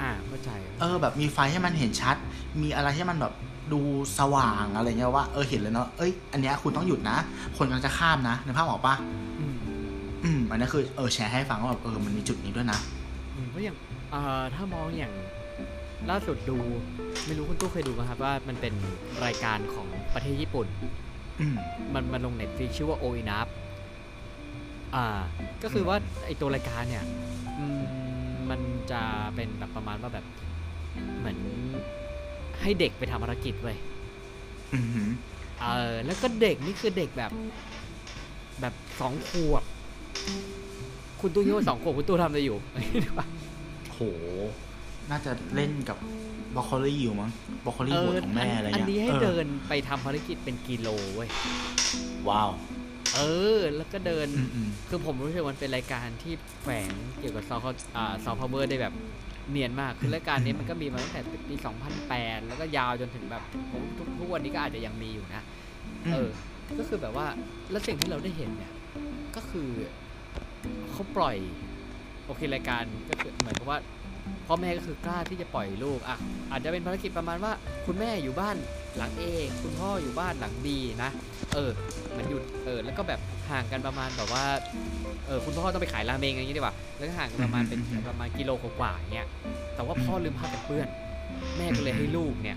[0.00, 2.16] อ่าเข้าใจเออ แบบมีไฟให้มันเห็นชัด
[2.62, 3.34] มีอะไรให้มันแบบ
[3.72, 3.80] ดู
[4.18, 7.16] สว่างอะไรเงี้ยว่าเออเห็นเลยเนาะเอ้ยอันเนี้ยคุณต้องหยุดนะ
[7.56, 8.94] คนกำลังจะข้ามนะนึกภาพออกปะ
[9.40, 9.54] อืม
[10.24, 12.78] อืมอันนี้คือเออแชร์ให้ฟังว่าแบบเออมันมีจุดนี้ด้วยนะ
[13.34, 13.76] อืมเพราะอย่าง
[14.10, 15.12] เอ่อถ้ามองอย่าง
[16.10, 16.58] ล่าสุดดู
[17.26, 18.74] ไม่รู้คุณตู้เคยดูไหมครับว่ามันเป็น
[19.24, 20.66] รายการของประเทศญี่ปุ่น
[21.40, 21.56] อืม
[21.94, 23.46] มันมันลงเน็ตฟลิกชื่อว่าโอ i ินับ
[24.94, 25.06] อ่า
[25.62, 27.04] ก็คือว่าไอตัวรายการเนี่ย
[27.58, 27.82] อืม
[28.50, 28.60] มัน
[28.90, 29.00] จะ
[29.34, 30.24] เป็นแบบประมาณว่าแบบ
[31.18, 31.38] เหมือน
[32.62, 33.76] ให้เด็กไปทำภารกิจเว้ย
[34.74, 35.10] อือหือ
[35.60, 37.30] เออแล้วก็เด็กนี่คือเด็กแบบ
[38.60, 39.62] แบบสองขวบ
[41.20, 42.58] คุณตู้คิดว่าสองขวบคุณตู้ทำอะไรอยู่
[43.92, 44.00] โห
[45.10, 45.98] น่าจะเล่นกับ
[46.56, 47.30] บรอกโคลี่อยู่มั้ง
[47.64, 51.28] บรอกโคลี่บทของแม่อะไรอันเงี้ยนี้ให้ออเดินไปทำภารกิจเป็นกิโลเว้ย
[52.28, 52.50] ว้าว
[53.16, 53.20] เอ
[53.56, 58.94] อ แล้วก็เดินอืมอืมคือผมรู้สึกว่ามันเป็นรายการที่แฝงเกี่ยวกับซอฟต์อ่าซอฟต์พาวเวอร์ได้แบบ
[59.50, 61.54] เนียนมาก คือรายการนี้มันก็มีมาตั้งแต่ปี
[62.00, 63.42] 2008 แล้วก็ยาวจนถึงแบบ
[63.72, 65.42] ผมทุกทุกวันนี้ก็อาจจะยังมีอยู่นะ
[66.12, 66.28] เออ
[66.78, 67.26] ก็คือแบบว่า
[67.70, 68.72] แล้วสิ่งที่เราได้เห็นเนี่ย
[69.36, 69.68] ก็คือ
[70.90, 71.36] เขาปล่อย
[72.26, 73.78] โอเครายการก็คือเหมือนกับว่า
[74.46, 76.16] พ่อแม่ก็คือกล้าที่จะปล่อยลูกอะ
[76.50, 77.52] อาจจะเป็นภารกิจประมาณว่า
[77.86, 78.56] คุณแม่อยู่บ้าน
[78.96, 79.22] หลัง A
[79.62, 80.66] คุณพ่ออยู่บ้านหลัง B
[81.02, 81.10] นะ
[81.54, 81.70] เออ
[82.10, 84.44] เหมือนอยู่เออแล้วก็แบบห่างกันประมาณแบบว่า
[85.26, 89.28] เออคุณพ่อต้องไปขายราเมงอย่างนี้ดีกว่าแล้วก็ห่างกันประมาณเป็นประมาณกิโลกว่าๆอย่างเงี้ย
[89.74, 90.88] แต่ว่าพ่อลืมผ้ากันเปื้อน
[91.56, 92.56] แม่ก็เลยให้ลูกเนี่ย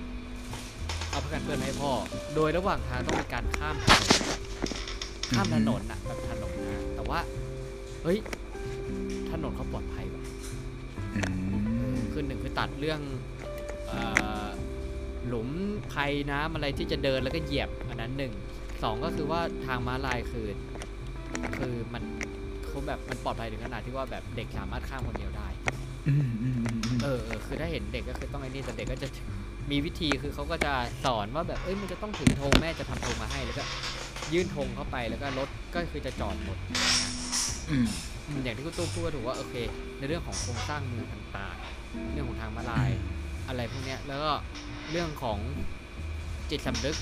[1.09, 1.91] เอาผ้ากันเปื้อนมาให้พ่อ
[2.35, 4.01] โดยระหว่างทางต้องมีการข้ามถนน
[5.35, 7.19] ข้ามถนนอะแบบถนนนะแต่ว่า
[8.03, 8.17] เฮ้ย
[9.31, 10.23] ถนนเขาปลอดภัยว่ะ
[11.15, 11.42] อืมคือหนึ่งคือ
[12.57, 13.01] ตัดเรื่อง
[13.87, 14.01] เอ่
[14.43, 14.45] อ
[15.27, 15.49] หลุม
[15.93, 18.33] ภัยน้ำอะไรที่จะเดินแล้วก็เหยียบอันนั้นหนึ่ง
[18.83, 20.47] สองก็คือว่าทางม้าลายคือ
[21.57, 22.03] คือมัน
[22.65, 25.47] เขาแบบมันปลอดภัยถึงขนาดที่ว่าแบบเด็กสามารถข้ามคนเดียวได้
[26.07, 29.07] อืมอืมอืมอืมเออเออคือถ้าเห็นเด็กก็คือต้องไอ้นี่แต่เด็กก็จะ
[29.71, 30.73] มีวิธีคือเขาก็จะ
[31.05, 33.63] สอนว่าแบบเอ้ยมันจะต้องถึงธงแม่จะทำธงมาให้แล้วก็
[34.33, 36.57] ยื่นธงเข้าไปแล้วก็รถก็คือจะจอดหมด
[38.27, 39.55] อืมอืมอย่างที่คุณตู้พูดก็ถูกว่าโอเค
[39.99, 42.89] ในเรื่องของโครงสร้างเมืองต่างๆ เรื่องของทางมาลาย
[43.47, 44.31] อะไรพวกเนี้ยแล้วก็
[44.91, 45.37] เรื่องของ
[46.49, 46.95] จิตสำนึก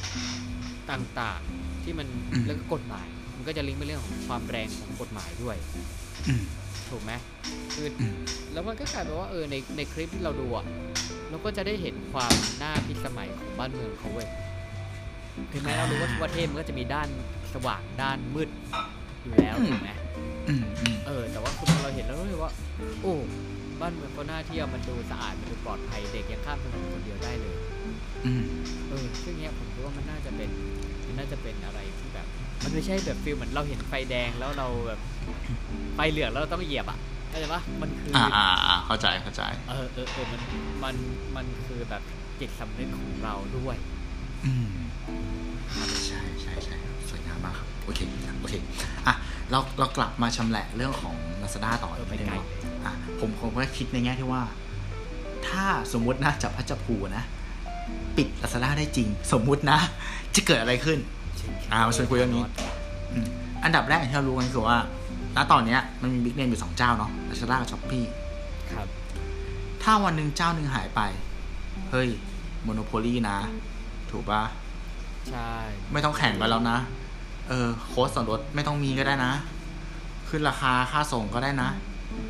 [0.92, 2.08] ต่างๆ ที่มัน
[2.48, 5.58] แล้วก็กฎหมาย มันก็จะลิงก์ไปเรื่องของความแรงของกฎหมายด้วย
[6.28, 6.44] อืม
[6.90, 7.12] ถูกไหม
[7.74, 8.18] คืออม
[8.54, 10.66] แล้วมันก็กลายเป็นว่าเออในในคลิปที่เราดูอะ
[11.30, 14.28] เราก็จะได้เห็นความน่าพิสมัยของบ้านเมืองเขาเว้ย
[15.52, 17.10] ถึงแม้เรารู้ว่าทุกประเทศมันก็จะมีด้าน
[17.54, 18.50] สว่างด้านมืด
[19.24, 20.01] อยู่แล้วถูกไหมอืมอืม
[21.08, 22.52] เออ แต่ว่าคือพอเราเห็นแล้วรู้สึกว่า
[23.02, 23.14] โอ้
[23.82, 27.56] บ้านเมืองเขาน่าเที่ยวมันดูสะอาดมันดูปลอดภัยเด็กยังข้ามถนนคนเดียวได้เลย
[28.26, 28.44] อืม
[28.90, 30.50] เออซึ่งเนี้ยผมคิดว่ามันน่าจะเป็น
[31.08, 32.28] มันน่าจะเป็นอะไรที่แบบ
[32.64, 35.00] มันไม่ใช่แบบฟิลเหมือนเราเห็นไฟแดงแล้วเราแบบ
[35.96, 36.98] ไฟเหลืองแล้วเราต้องเหยียบอะ
[37.30, 40.42] เข้าใจปะมันคือออ่าอ่าอ่าเข้าใจเข้าใจเออเออเออมัน
[40.84, 40.96] มัน
[41.36, 42.02] มันคือแบบ
[42.40, 43.76] จิตสำนึกของเราด้วย
[44.46, 44.68] อืม
[46.08, 46.76] ใช่ใช่ใช่
[47.10, 48.00] สวยงามมากครับโอเค
[48.42, 48.54] โอเค
[49.08, 49.14] อะ
[49.52, 52.48] เราเรากลับมาชำแหละเรื่องของ Lazada ต่อเออไปนิดนึงไกลเนาะ
[52.86, 54.42] อะผมผมก็คิดในแง่ที่ว่า
[55.48, 57.24] ถ้าสมมุตินะจับพัชภูนะ
[58.18, 59.80] ปิด Lazada ได้จริง สมมุตินะ
[60.36, 61.00] จะเกิดอะไรขึ้น
[61.72, 62.46] อ่ามาชวนคุยเรื่องนี้
[63.12, 63.26] อืม
[63.64, 64.78] อันดับแรกที่เรารู้กันคือว่า
[65.36, 68.06] ณตอนเนี้ยมันมีบิ๊กเนมอยู่สองเจ้าเนาะ Lazada กับ Shopee
[68.74, 68.88] ครับ
[69.84, 71.02] ถ้าวันหนึ่งเจ้าหนึ่งหายไป
[71.92, 72.10] เฮ้ย
[72.64, 73.38] โมโนโพลีนะ
[74.12, 74.44] ถูกปะ
[75.30, 75.52] ใช่
[75.92, 76.78] ไม่ต้องแข่งกันแล้วนะ
[77.52, 79.34] เออโค้ดส่วนลดไม่ต้องมีก็ได้นะ
[80.30, 81.70] ขึ้นราคาค่าส่งก็ได้นะ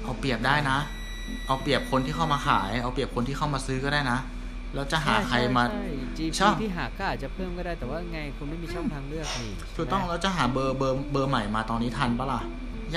[0.03, 0.78] เอาเปรียบได้นะ
[1.47, 4.19] เอาเปรียบคนที่เข้ามาขาย เอาเปรียบคนที่เข้ามาซื้อก็ได้นะ
[4.74, 12.41] แล้วจะหาใครมาใช่ใช่ GP ที่หาก็อาจจะเพิ่มก็ได้แต่ว่าไงคุณไม่มีช่องทางเลือกนี่ถูกต้องใช่ไหมแล้วจะหาเบอร์เบอร์เบอร์ใหม่มาตอนนี้ทันปะล่ะ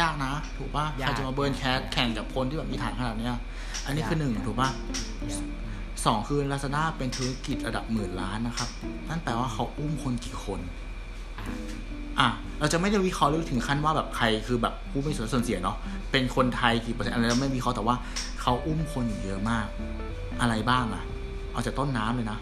[0.00, 3.34] ยากนะ ถูกปะยากใครจะมา burn cash แข่งกับคนที่แบบมีฐานขนาดเนี้ย
[3.86, 4.70] อันนี้คือหนึ่งถูกปะ
[6.04, 8.68] สองคือ Lazada เป็นธุรกิจระดับหมื่นล้านนะครับ
[9.08, 10.60] นั่นแปลว่าเขาอุ้มคนกี่คน
[12.18, 12.28] อะ
[12.60, 15.76] เราจะไม่ได้วิเคราะห์ลึกถึงขั้นว่าแบบใครคือแบบผู้มีส่วนส่วนเสียเนาะ
[16.10, 17.96] เป็นคนไทยกี่เปอร์เซ็นต์อะไรเราไม่วิเคราะห์แต่ว่า
[18.40, 19.66] เขาอุ้มคนอยู่เยอะมาก
[20.40, 21.04] อะไรบ้างอะ
[21.52, 22.38] เอาจากต้นน้ำเลยนะ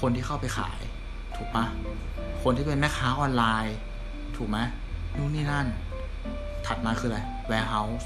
[0.00, 0.78] คนที่เข้าไปขาย
[1.36, 1.64] ถูกปะ
[2.42, 3.76] คนที่เป็นแม่ค้าออนไลน์
[4.36, 4.58] ถูกไหม
[5.16, 5.66] นู่นนี่นั่น
[6.66, 7.18] ถัดมาคืออะไร
[7.50, 8.04] warehouse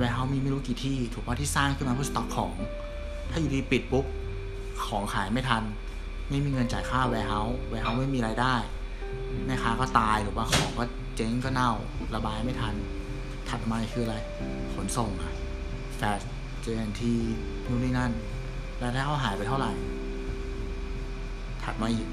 [0.00, 2.52] warehouse มีไม่รู้กี่ที่ ถูกปะที่สร้างขึ้นมาเพื่อสต็อกของ
[3.30, 4.04] ถ้าอยู่ดีปิดปุ๊บ
[4.86, 5.62] ของขายไม่ทัน
[6.28, 8.54] ไม่มีเงินจ่ายค่า warehouse warehouse ไม่มีรายได้
[9.46, 10.84] แม่ค้าก็ตายหรือว่าของก็
[11.16, 11.70] เจ๊งก็เน่า
[12.14, 12.74] ระบายไม่ทัน
[13.48, 14.16] ถัดมาคืออะไร
[14.74, 15.32] ขนส่งอะ
[15.96, 16.20] แฟช
[16.62, 17.12] เจนที
[17.68, 18.12] นู่นนี่นั่น
[18.82, 19.70] รายได้เขาหายไปเท่าไหร่
[21.64, 22.06] ถัดมาอีก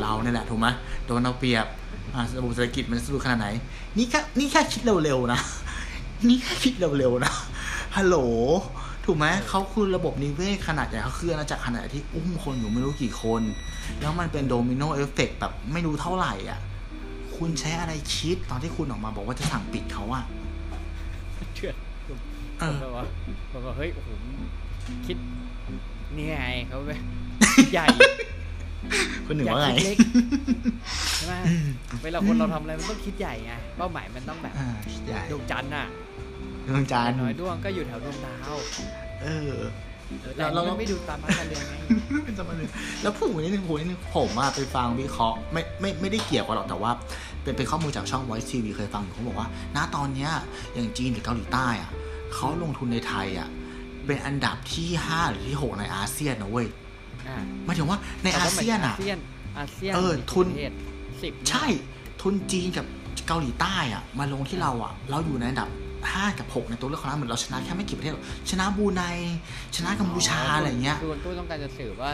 [0.00, 0.66] เราเนี่ยแหละ ถูกไหม
[1.06, 1.66] โดนเอาเปรียบ
[2.14, 3.48] อาระบบเศรษฐกิจมันสะดุดขนาดไหน
[3.96, 5.40] นี่แค่นี่แค่คิดเร็วๆนะ
[6.28, 7.32] นี่แค่คิดเร็วๆนะ
[7.96, 8.16] ฮัลโหล
[9.06, 13.42] ถูกไหมเขาคือระบบนิเวศขนาดใหญ่เขาคืออาณาจักรขนาดใหญ่ที่อุ้มคนอยู่ไม่รู้กี่คน
[14.00, 16.60] แล้วมันเป็น domino effect แบบไม่รู้เท่าไหร่อะ
[17.36, 20.24] คุณใช้อะไรคิดตอนที่คุณออกมาบอกว่าจะสั่งปิดเขาอะ
[21.54, 21.72] เชื่อ
[22.60, 23.04] เออแบบว่า
[23.50, 24.08] แบบว่าเฮ้ยโอ้โห
[25.06, 25.16] คิด
[26.16, 26.38] นี่ไง
[26.68, 26.90] เขาไป
[27.72, 27.86] ใหญ่
[29.26, 29.98] คุณหนึ่งอยากว่าไงคิดเล็ก
[31.16, 31.34] ใช่ไหม
[32.02, 34.68] เวลาคนเราทำอะไรมันต้องคิดใหญ่ไงเป้าหมายมันต้องแบบอ่า
[35.06, 35.86] ใหญ่ดวงจันทร์น่ะ
[36.68, 38.54] ดวงจันทร์น้อยดวงก็อยู่แถวดวงดาว
[39.22, 41.74] เออเออแต่วแล้วมันไม่ดูตามพันเรือนไง
[42.38, 42.68] จะมาเลย
[43.02, 46.90] แล้วพูดนิดนึงพูดนิดนึงผมอะไปฟังวิเคราะห์ไม่ไม่ไม่ได้เกี่ยวกับหรอกแต่ว่า
[47.42, 50.30] เป็นเป็นข้อมูลจากช่อง Voice TV เคยฟังเขาบอกว่า ณตอนเนี้ย
[50.74, 51.90] อย่างจีนหรือเกาหลีใต้อะ
[52.34, 53.48] เขาลงทุนในไทยอะ
[54.06, 56.66] เป็นอันดับที่ห้าหรือที่หกในอาเซียนนะเว้ย
[57.64, 59.18] หมายถึงว่าในอาเซียนอะอาเซียน
[59.56, 60.46] อาเออทุน
[61.22, 61.66] สิบใช่
[62.22, 62.86] ทุนจีนกับ
[63.26, 65.68] เกาหลีใต้อะมาลงที่เราอะ เราอยู่ในอันดับ
[66.12, 69.02] ห้ากับหกในตัวเลือกของเราเหมือนเราชนะแค่ไม่กี่ประเทศหรอกชนะบรูไน
[69.76, 72.10] ชนะกัมพูชาอะไรอย่างเงี้ยคือคุณตู้ต้องการจะสื่อว่า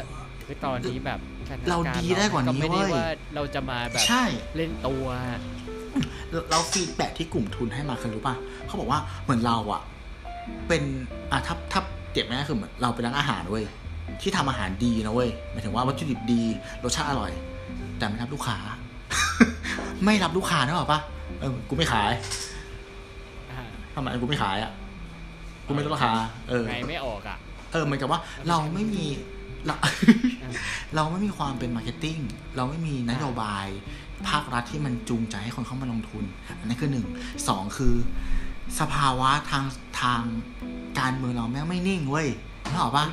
[0.47, 1.19] คือตอนนี้แบบ
[1.49, 4.25] สถนกเราดีได้กว่านี้ก็ไม่ได้เว้ยว่าเราจะมาแบบใช่
[4.57, 5.07] เล่นตัว
[6.51, 8.35] เราฟีดแบ็ที่กลุ่มทุนให้มาคือรู้ป่ะ
[8.67, 9.83] เขาบอกว่าเหมือนเราอะ
[10.69, 10.83] เป็น
[11.31, 11.81] อะถ้าถ้า
[12.13, 13.65] เจ็บไหมคือเหมือนเราเป็นร้านอาหารเว้ย
[14.23, 16.43] ที่ทำอาหารดีนะเว้ยหมายถึงว่าวัตถุดิบดี
[16.85, 17.33] รสชาติอร่อย
[17.99, 18.57] แต่ไม่รับลูกค้า
[20.05, 21.01] ไม่รับลูกค้านึกออกปะ
[21.41, 22.13] เออกูไม่ขายอ่า
[23.95, 24.73] ทำไมกูไม่ขายอะ
[25.67, 26.13] กูไม่ลดราคา
[26.49, 27.37] เออ ไงไม่ออกอะ
[27.73, 29.05] เออเหมือนกับว่าเราไม่มี
[29.67, 29.91] เราอ่า
[30.95, 32.19] เราไม่มีความเป็น marketing
[32.57, 33.67] เราไม่มีนโยบาย
[34.29, 36.25] ภาครัฐที่มันจูงใจให้คนเข้ามาลงทุน
[36.59, 37.07] อันนี้คือหนึ่ง
[37.49, 37.95] สองคือ
[38.81, 39.65] สภาวะทาง
[40.01, 40.23] ทาง
[40.99, 42.29] การเมืองเราแม่งไม่นิ่งเว้ย
[42.71, 43.07] นึกออกปะ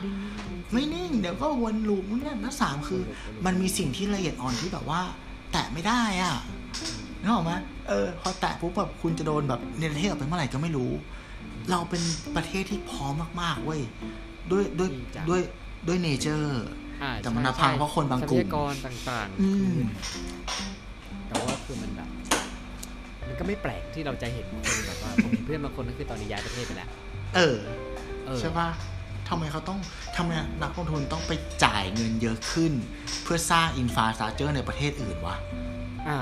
[0.74, 3.02] ไม่นิ่ง เดี๋ยวก็วน loop นู่นนั่นแล้วสามคือ
[3.46, 5.02] มันมีสิ่งที่ละเอียดอ่อนที่แบบว่า
[5.52, 6.36] แตะไม่ได้อะ
[7.22, 7.52] นึกออกไหม
[7.90, 10.92] เออพอแตะปุ๊บแบบคุณจะโดนแบบเนรเทศออกไปเมื่อไหร่ก็ไม่รู้
[11.72, 12.04] เราเป็น
[12.36, 13.82] ประเทศที่พร้อมมากๆเว้ย
[14.52, 15.42] ด้วยด้วยจริงจังด้วย
[15.88, 16.66] ด้วยเนเจอร์
[17.04, 19.78] อ่าแต่มันใช่มาพังเพราะคนบางกลุ่มทรัพยากรต่างๆอืม
[21.28, 22.10] แต่ว่าคือมันแบบ
[23.28, 26.90] มันก็ไม่แปลกที่เราจะเห็นคนแบบว่าผมมีเพื่อนบางคนก็คือตอนนี้ย้ายประเทศไปแล้ว
[27.36, 27.58] เออ
[28.26, 28.70] เออใช่ปะ
[29.30, 29.80] ทำไมเขาต้อง
[30.18, 31.32] ทำไมนักลงทุนต้องไป
[31.64, 32.74] จ่ายเงินเยอะขึ้น
[33.24, 35.36] เพื่อสร้าง infrastructure ในประเทศอื่นวะ
[36.10, 36.20] อ่า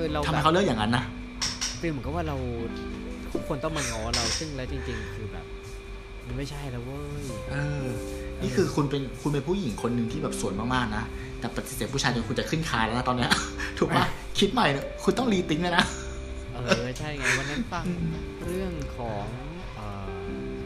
[0.00, 1.04] อ่าคือเราทำไมแบบเขาเลือกอย่างนั้นนะ
[1.80, 2.36] คือเหมือนกับว่าเรา
[3.32, 5.46] ทุกคนต้องมาง้อเราซึ่งแล้วจริง ๆ คือแบบ
[6.26, 7.86] มันไม่ใช่แล้วเว้ยเออ
[8.42, 11.04] นี่คือคุณเป็นคุณเป็นผู้หญิงคนหนึ่งที่แบบสวยมากๆนะ
[11.40, 13.30] แต่ปฏิเสธผู้ชายจนคุณจะขึ้นคานแล้วนะตอนเนี้ย
[13.78, 14.04] ถูกปะ
[14.38, 15.84] คิดใหม่เนี่ยคุณต้อง rethinking เลยนะ
[16.54, 17.84] เออใช่ไงวันนั้นฟัง
[18.46, 19.24] เรื่องของ
[19.74, 20.06] เอ่อ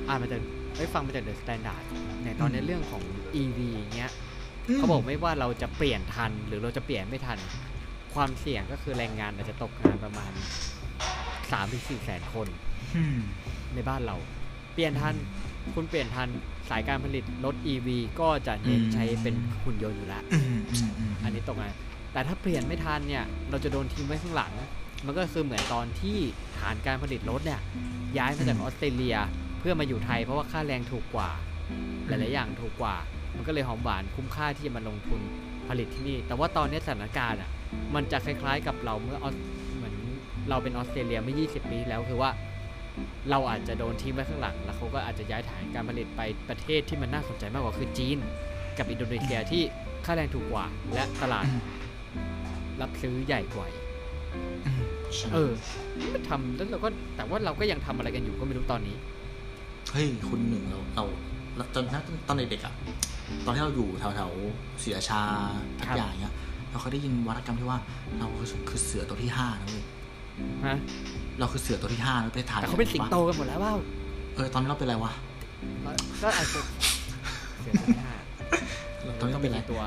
[0.08, 0.40] อ่านมาจาก
[0.76, 1.84] ไอ้ยฟังมาจาก The Standard
[2.24, 3.02] ในตอนในเรื่องของ
[3.42, 4.10] EV อย่างเงี้ย
[4.74, 7.38] เขาบอกไม่ว่าเราจะเปลี่ยนทันหรือเราจะเปลี่ยนไม่ทัน
[8.14, 10.32] ความเสี่ยงก็คือแรงงานอาจจะตกงานประมาณ
[10.98, 12.48] 3 ถึงสี่แสนคน
[12.96, 13.18] อืม
[13.74, 14.16] ในบ้านเรา
[14.74, 15.14] เปลี่ยนทัน
[15.74, 16.28] คุณเปลี่ยนทัน
[16.70, 17.88] สายการผลิตรถ EV
[18.20, 19.34] ก็จะเน้นใช้เป็น
[19.64, 21.72] หุ่นยนต์อยู่แล้วอืมอืมอืมอันนี้ตกงาน
[22.12, 24.52] แต่ถ้าเปลี่ยนไม่ทันเนี่ย เราจะโดนทิ้งไว้ข้างหลัง
[25.06, 26.18] มันก็คือเหมือนตอนที่
[26.58, 27.60] ฐานการผลิตรถเนี่ย
[28.18, 29.16] ย้ายมาจากออสเตรเลีย
[29.58, 31.30] เพื่อมาอยู่ไทยเพราะว่าค่าแรงถูกกว่า
[32.08, 32.96] หลายๆอย่างถูกกว่า
[33.36, 35.20] มันก็เลยหอมหวานคุ้มค่าที่จะมาลงทุน
[35.68, 37.50] ผลิตที่นี่ แต่ว่าตอนนี้สถานการณ์อะ
[37.94, 39.34] มันจะคล้ายๆกับเราเมื่อออส
[39.76, 39.94] เหมือน
[40.50, 42.30] เราเป็นออสเตรเลียเมื่อ 20 ปีที่แล้วคือว่า
[43.30, 48.18] เราอาจจะโดนทิ้งไว้ข้างหลัง แล้วเขาก็อาจจะย้ายฐานการผลิตไปประเทศที่มันน่าสนใจมากกว่าคือจีน
[48.78, 49.62] กับอินโดนีเซียที่
[50.04, 51.46] ค่าแรงถูกกว่า และตลาด
[52.80, 53.84] รับซื้อใหญ่กว่าอีก
[54.66, 54.82] อืม
[55.14, 55.50] ใช่เออ
[56.12, 58.96] มันทำแล้วเราก็แต่ว่าเราก็ยังทำอะไรกันอยู่ก็ไม่รู้ตอนนี้
[59.92, 61.04] เฮ้ยคุณหนึ่งเราเรา
[61.56, 62.74] เราตอนนั้นตอนเด็กๆอะ
[63.44, 65.20] ตอนที่เราอยู่แถวแถวๆศรีราชา
[65.78, 66.34] พัทยาอย่างเงี้ย
[66.70, 67.78] เราเคยได้ยินวรรณกรรมที่ว่า
[68.18, 69.84] เราคือคือเสือตัวที่ห้านะเว้ย
[70.66, 70.76] ฮะ
[71.38, 73.78] เราคือเสือตัวที่ห้าในประเทศไทยแต่เขาเป็นสิงโตกันหมดแล้วว้าว
[74.34, 75.12] เออตอนนี้เราเป็นอะไรวะ
[76.22, 76.60] ก็อาจจะ
[77.62, 78.14] เสียตัวที่ห้า
[79.20, 79.80] ตอนนี้เราเป็นอะไรกี่ตัว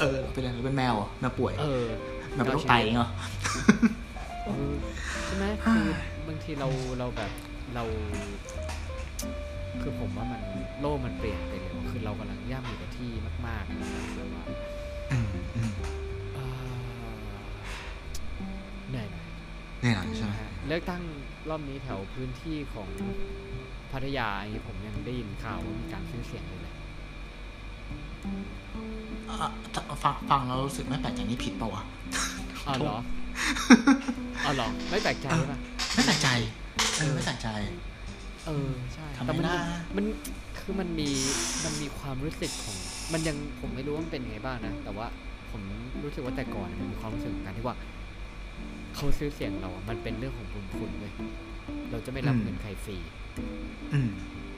[0.00, 1.86] เออเราเป็นอะไรเราเป็นแมวเหรอแมวป่วย เออ
[2.34, 3.08] แมวเป็นโรคไตเหรอ
[4.46, 4.74] เออ
[5.24, 5.86] ใช่ไหมคือ
[6.26, 6.68] บางทีเรา
[6.98, 7.30] เราแบบ
[7.74, 7.84] เรา
[9.80, 10.40] คือผมว่ามัน
[10.80, 13.10] โลกมันเปลี่ยนไปเร็ว คือเรากำลังย่ำอยู่กับที่
[13.46, 14.44] มากๆนะครับแบบว่า
[15.12, 15.72] อืมอืม
[16.34, 16.44] เอ่
[17.06, 17.08] อ
[18.92, 21.02] แน่นอนใช่ไหมนะฮะเลือกตั้ง
[21.48, 22.88] รอบนี้แถวพื้นที่ของ
[23.92, 26.74] พัทยาอย่างนี้ผมยังได้ยินข่าวว่ามีการซื้อเสียงเลยนะ
[29.28, 29.50] อะ
[30.04, 31.82] ฟังฟังแล้วรู้สึกไม่แปลกใจนี่ผิดเปล่าวะ
[32.66, 32.98] อ๋อเหรอ
[34.44, 35.58] อ๋อเหรอไม่แปลกใจป่ะ
[35.94, 36.28] ไม่แปลกใจ
[36.98, 37.48] เออไม่แปลกใจ
[38.46, 39.56] เออใช่ทำไมแต่มันนะ
[39.96, 40.04] มัน
[40.70, 41.10] คือมันมี
[41.64, 42.76] มันมีความรู้สึกของ
[43.12, 45.06] มันยังผมไม่รู้ว่ามันเป็นยังไงบ้างนะ แต่ว่า
[45.50, 45.62] ผม
[46.04, 47.76] รู้สึกว่าแต่ก่อนมันมีความรู้สึกของการที่ว่า
[48.96, 51.12] เขาซื้อเสียงเราอะมันเป็นเรื่องของบุญคุณเลย
[51.90, 52.96] เราจะไม่รับเงินใครฟรี
[53.94, 54.10] อืม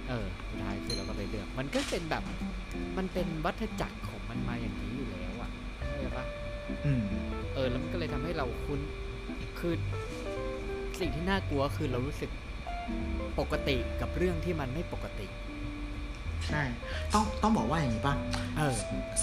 [0.09, 2.23] เออสุดท้ายคือเราก็ไปเลือก มันก็เป็นแบบ
[2.99, 6.25] มันเป็นวัฏจักรของมันมาอย่างนี้อยู่แล้วอะเข้าใจปะ
[6.87, 7.03] อืม
[7.55, 8.81] เออ แล้วมันก็เลยทำให้เราคุ้น
[9.59, 9.75] คือ
[11.01, 12.31] สิ่งที่น่ากลัวคือเรารู้สึก
[13.41, 15.29] ปกติกับเรื่องที่มันไม่ปกติ
[16.51, 16.63] ใช่
[17.13, 18.15] ต้องต้องบอกว่าอย่างนี้ป่ะ
[18.57, 18.75] เออ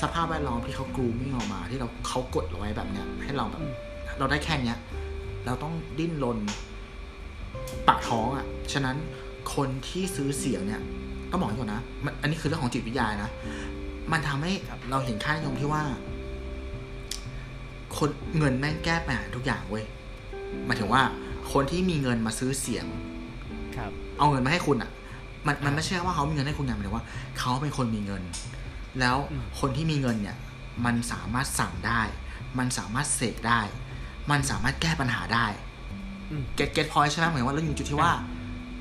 [0.02, 3.74] สภาพแวดล้อมที่เขากรูมิ่งออกมา ที่เราเขากดเราไว้แบบเนี้ย ให้เราแบบอืม
[4.18, 4.78] เราได้แค่เนี้ย
[5.46, 6.38] เราต้องดิ้นรน
[7.88, 8.98] ปากท้องอะ ฉะนั้น
[9.56, 10.82] คนที่ซื้อเสียงเนี่ย
[11.32, 13.32] ต้องบอกให้ก่อนนะมันอันนี้คือเรื่องของจิตวิทยานะ
[14.12, 14.52] มันทำให้
[14.90, 15.84] เราเห็นค่านิยมที่ว่า
[17.98, 19.86] คนเงินแม่งแก้ปัญหาทุกอย่างเว้ย
[20.66, 21.02] หมายถึงว่า
[21.52, 22.86] คนที่มีเงินมาซื้อเสียง
[23.78, 24.92] ครับ เอาเงินมาให้คุณอะ
[25.48, 27.04] มันมันอ่าไม่ใช่ว่าเขามีเงินให้คุณอย่างเดียวว่า
[27.40, 28.24] เขาเป็นคนมีเงิน
[29.00, 30.38] แล้วอืมคนที่มีเงินเนี่ย
[30.86, 32.02] มันสามารถสั่งได้
[32.58, 33.62] มันสามารถเสกได้
[34.32, 35.46] มันสามารถแก้ปัญหาได้
[36.32, 38.12] อืมเก็ตเก็ตพอยใช่ไหมเหมือนว่าเราอยู่จุดที่ว่า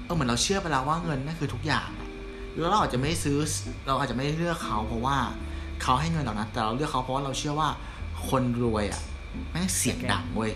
[0.04, 2.08] เออเหมือนเราเชื่อไปแล้วว่าเงินนั่นคือทุกอย่างอะ
[2.58, 3.38] แล้วเราอาจจะไม่ซื้อ
[3.86, 5.16] เราอาจจะไม่เลือกเขาเพราะว่า
[5.82, 7.68] เขาให้เงินเรานะแต่เราเลือกเขาเพราะว่าเราเชื่อว่า
[8.28, 9.02] คนรวยอะ
[9.50, 10.52] แม่งเสียงดังเว้ย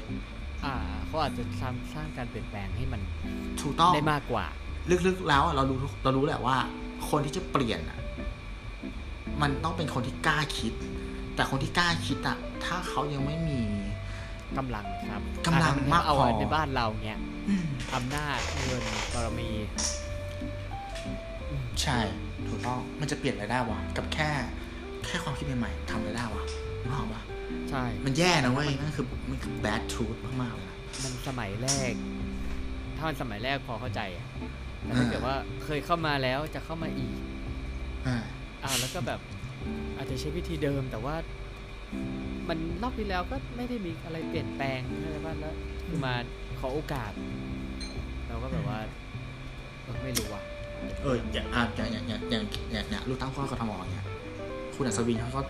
[0.64, 0.74] อ่า
[1.06, 3.00] เขาอาจจะทำสร้างการเปลี่ยนแปลงให้มัน
[3.60, 4.46] ถูกต้องได้มากกว่า
[5.06, 6.56] ลึกๆแล้วอะเรารู้เรารู้แหละว่า
[7.10, 7.98] คนที่จะเปลี่ยนอะ
[9.42, 10.72] มันต้องเป็นคนที่กล้าคิด
[11.34, 13.60] แต่คนที่กล้าคิดอะ ถ้าเขายังไม่มี
[14.58, 19.50] กำลังครับกำลังอะมากเอาพอในบ้านเราเนี้ยอืมอำนาจเงินบารมี
[21.82, 21.98] ใช่
[22.48, 24.30] ถูกต้องมันจะเปลี่ยนอะไรได้วะกับแค่
[25.06, 26.44] แค่ความคิดใหม่ๆทำอะไรได้วะ
[26.82, 27.22] นึกออกปะ
[27.70, 31.92] ใช่ มันแย่นะเว้ยนั่นคือมันคือ bad truth มากๆเลยนะมันสมัยแรก
[32.96, 34.00] ถ้ามันสมัยแรกพอเข้าใจ
[34.86, 37.12] อะแต่ถ้าเกิดว่าเคยเข้ามาแล้วจะเข้ามาอีก
[38.06, 38.16] อ่า
[38.64, 39.20] อ่าแล้วก็แบบ
[39.96, 41.14] อาจจะใช้วิธีเดิมแต่ว่า
[42.48, 45.54] มันรอบที่แล้วก็ไม่ได้มีอะไรเปลี่ยนแปลงอะไรบ้างแล้ว
[45.86, 46.14] คือมา
[46.60, 47.12] ขอโอกาส
[48.26, 48.78] เราก็แบบว่า
[49.82, 50.42] เออไม่รู้อะ
[51.02, 54.06] เอออย่างอะอย่างอย่างอย่างอย่างอย่างเนี่ยลูกตั้งข้อกทมอย่างเงี้ย
[54.74, 55.40] คุณอัศวินเขาก็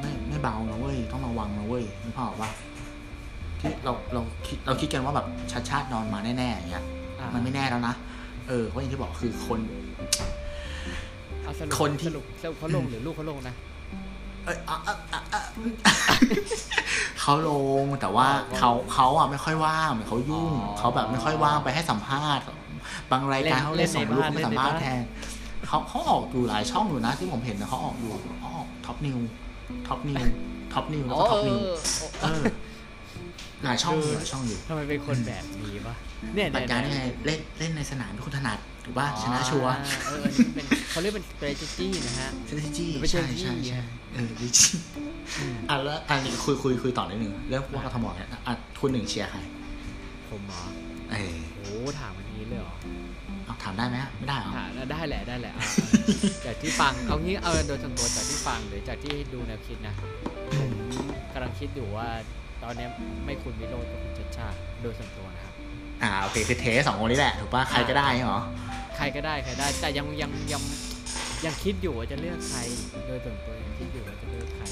[0.00, 2.50] ไม่ไม่เบานะเว้ยต้องระวังนะเว้ยนึกภาพออกปะ
[3.60, 7.01] ที่เราเราคิดเราคิดกันว่าแบบชาติชาตินอนมาแน่ๆอย่างเงี้ยอ่า
[7.34, 7.94] มันไม่แน่แล้วนะ
[8.48, 9.60] เออเพราะอย่างที่บอกคือคน
[11.42, 13.54] เอาสรุปคนที่สรุปสรุปเขาลงหรือลูกเขาลงนะ
[14.44, 15.40] เอยอะอะอะอะ
[17.20, 17.50] เขาล
[17.82, 22.44] งแต่ว่าอ๋อเขาเขาอะไม่ค่อยว่างเหมือนเขายุ่งอ๋อเขาแบบไม่ค่อยว่างไปให้สัมภาษณ์
[23.10, 25.02] บางรายการเขาเล่เล่นนส่งในลูกบ้านเขาไปสัมภาษณ์เล่นในบ้านแทน
[25.68, 28.10] เขาเขาออกอยู่หลายช่องอยู่นะที่ผมเห็นนะเขาออกอยู่
[28.40, 29.18] เขาออกท็อปนิว
[29.88, 30.22] ท็อปนิว
[30.72, 31.58] ท็อปนิวแล้วก็ท็อปนิว
[32.22, 32.42] เอเอออ
[33.64, 35.94] หลายช่องอยู่หลายช่องอยู่ทำไมเป็นคนแบบนี้วะ
[36.34, 39.74] เนี่ยปัจเนี่ยการเนี่นี่ยไงเล่นเล่นในสนามเป็นคนถนัดถูกป่ะชนะชัวร์
[40.06, 43.82] เอออันนี้เป็นเขาเรียกเป็น strategy นะฮะ strategy ไม่ใช่ใช่ใช่ที่ใช่
[44.12, 44.74] เออ strategy
[45.70, 49.40] อะแล้วอันนี้คุยคุยคุยต่อนิดนึงเรื่องพวกกทมเนี่ยอะคุณหนึ่งเชียร์ใคร
[50.30, 50.62] ผมเหรอ
[51.10, 52.74] เออโอ้ถามวันนี้เลยเหรอ
[53.44, 55.64] เอาถามได้ไหมไม่ได้เหรอถามได้แหละได้แหละอะ
[56.46, 59.94] จากที่ฟังเอางี้เอาโดยส่วนตัวจากที่ฟังหรือจากที่ดูแนวคิดนะ
[60.58, 60.70] ผม
[61.32, 62.08] กำลังคิดอยู่ว่า
[62.62, 62.90] ตอนเนี้ย
[63.24, 65.54] ไม่คุณวิโรจน์กับคุณชัดชาติโดยส่วนตัวนะครับ
[66.02, 68.40] อ่าโอเคคือเทสสองคนนี้แหละถูกป่ะใครก็ได้เหรอ
[68.96, 70.62] ใครก็ได้ใครได้ แต่ยังยังยัง
[71.44, 72.60] ยังคิดอยู่ว่าจะเลือกใคร
[73.06, 74.64] โดยส่วนตัวยังคิดอยู่ว่าจะเลือกใคร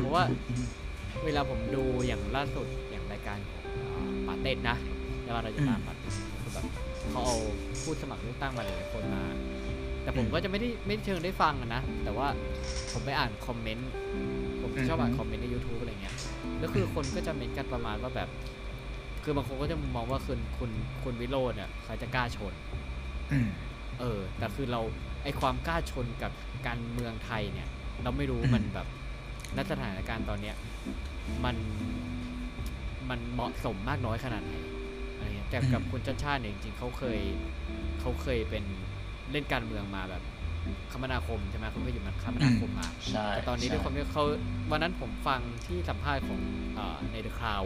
[0.00, 0.24] เพราะว่า
[1.24, 3.62] เวลาผมดูอย่างล่าสุดอย่างรายการของ
[4.26, 4.76] ปาเต้นนะ
[5.24, 6.64] แล้วเราจะตามปาเต้นคือแบบ
[7.10, 7.36] เขาเอา
[7.82, 9.24] ผู้สมัครเลือกตั้งมาหลายๆคนมา
[10.02, 12.26] แต่ผมก็จะไม่ได้ไม่เชิงได้ฟังอะนะ แต่ว่า
[12.92, 13.90] ผมไปอ่านคอมเมนต์
[14.72, 16.14] ผมชอบอ่านคอมเมนต์ใน YouTube อะไรเงี้ย
[16.58, 18.28] แล้วคือคนก็จะเมนต์กันประมาณว่าแบบ
[19.24, 20.70] คือบางคนก็จะมองว่าคุณคุณ
[21.02, 22.52] คุณวิโรจน์เนี่ยเขาจะกล้าชน
[23.32, 23.48] อืม
[24.00, 24.80] เออ แต่คือเรา
[25.22, 26.32] ไอความกล้าชนกับ
[26.66, 27.68] การเมืองไทยเนี่ย
[28.02, 28.86] เราไม่รู้อืมมันแบบ
[29.56, 30.56] ณสถานการณ์ตอนเนี้ย
[31.44, 31.56] มัน
[33.10, 34.54] มันเหมาะสมมากน้อยขนาดไหน
[35.14, 37.20] อะไรเงี้ยแต่กับคุณชาติชาติเนี่ยจริงๆเขาเคย
[38.00, 38.64] เขาเคยเป็น
[39.32, 40.22] เล่นการเมืองมาแบบ
[40.92, 44.24] คมนาคมใช่ไหมเขาเคยอยู่มาคมนาคมมาใช่แต่ตอนนี้ด้วยความที่เขา
[44.70, 46.40] วันนั้นผมฟังที่สัมภาษณ์ของ
[46.76, 47.62] เอ่อในเดอะคลาว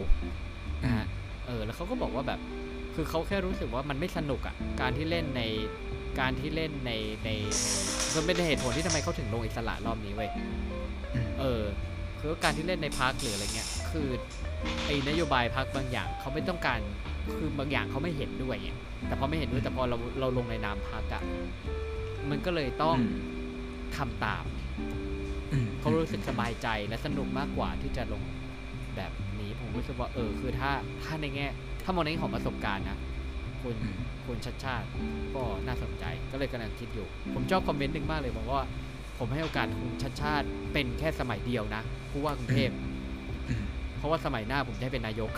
[0.83, 1.05] นะฮะ
[1.47, 2.39] เออแล้วเขาก็บอกว่าแบบ
[2.95, 5.41] คือเขาแค่รู้สึกว่ามันไม่สนุกอะ่ะการที่เล่นใน
[6.19, 6.91] การที่เล่นใน
[7.25, 7.29] ใน
[8.13, 10.29] ในมันเป็นเหตุผลที่ทำไมเขาถึงลงอิสระรอบนี้เว้ย
[11.15, 11.61] อืมเออ
[12.19, 14.07] คือการที่เล่นในพาร์คหรืออะไรเงี้ยคือ
[14.85, 16.79] ไอ้นโยบายพักบางอย่างเขาไม่ต้องการ
[17.37, 18.69] คือบางอย่างเขาไม่เห็นด้วยไง
[19.07, 21.21] แต่พอไม่เห็นด้วยแต่พอเราเราลงในนามพักอะ
[22.29, 23.11] มันก็เลยต้องอืม
[23.97, 24.45] ทำตาม
[25.51, 28.21] อืมเขารู้สึกสบายใจและสนุกมากกว่าที่จะลง
[28.95, 30.71] แบบนี้ผมรู้สึกว่าเออ คือถ้า
[31.03, 31.47] ถ้าในแง่
[31.83, 32.97] ถ้ามองในแง่ของประสบการณ์นะ
[33.61, 34.87] คุณอืมคุณชัดชาติ
[35.35, 38.61] ก็น่าสนใจก็เลยกำลังคิดอยู่ ผมชอบคอมเมนต์หนึ่งมากเลยบอกว่า
[39.19, 42.71] ผมให้โอกาสคุณชัดชาติเป็นแค่สมัยเดียวนะผู้ว่ากรุงเทพ
[43.49, 43.63] อืม
[43.97, 45.29] เพราะว่าสมัยหน้าผมจะให้เป็นนายก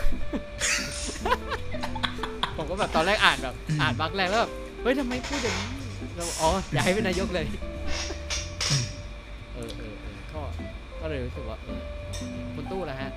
[2.56, 5.68] ผมก็แบบตอนแรกอ่านแบบอืมอ่านบักแรกแล้วแบบเฮ้ยทำไมพูดอย่างนี้
[6.16, 7.46] เราอ๋ออยากให้เป็นนายกเลย
[9.54, 10.40] เออเออเออก็
[11.00, 11.80] ก็เลยรู้สึกว่าเออ
[12.54, 13.12] คุณตู้แล้วฮะ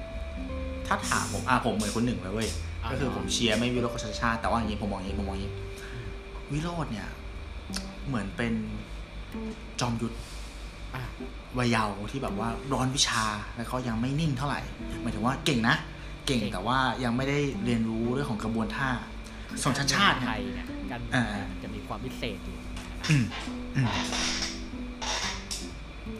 [0.88, 2.50] ถ้าถามผมอะผมเหมือนคนหนึ่งเลยเว้ย
[2.84, 5.54] อ่า ก็คือผมเชียร์ไม่วิโรจน์กับชาติชาติแต่ว่าอย่างนี้ผมมองอย่างนี้ผมมองอย่างนี้
[6.52, 7.08] วิโรจน์เนี่ย
[8.08, 8.54] เหมือนเป็น
[9.80, 10.16] จอมยุทธ
[10.94, 11.02] อะ
[11.58, 13.24] วัยเยาว์ที่แบบว่าร้อนวิชา
[13.58, 14.62] แล้วก็ยังไม่นิ่งเท่าไหร่
[15.02, 15.76] หมายถึงว่าเก่งนะ
[16.28, 18.90] เก่งแต่ว่ายังไม่ได้เรียนรู้เรื่องของกระบวนท่า
[19.62, 22.70] ส่วนชาติชาติไทเนี่ยยเนี่ยการเมืองอ่าไทยจะมีความพิเศษอยู่อืมอืม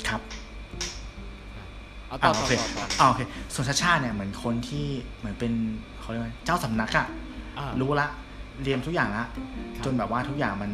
[0.08, 0.22] ครับ
[2.08, 3.22] เอาต่ออ่าต่โออเคต่อต่ออ่าโอเค
[3.54, 4.88] ส่วนชาติชาติเนี่ยเหมือนคนที่
[5.20, 5.54] เหมือนเป็น
[6.00, 7.08] เขาเรียกว่าเจ้าสำนักอะ
[7.60, 8.08] อ่ารู้ละ
[8.64, 9.26] เรียนทุกอย่างละ
[9.76, 10.72] ครับจนแบบว่าทุกอย่างมัน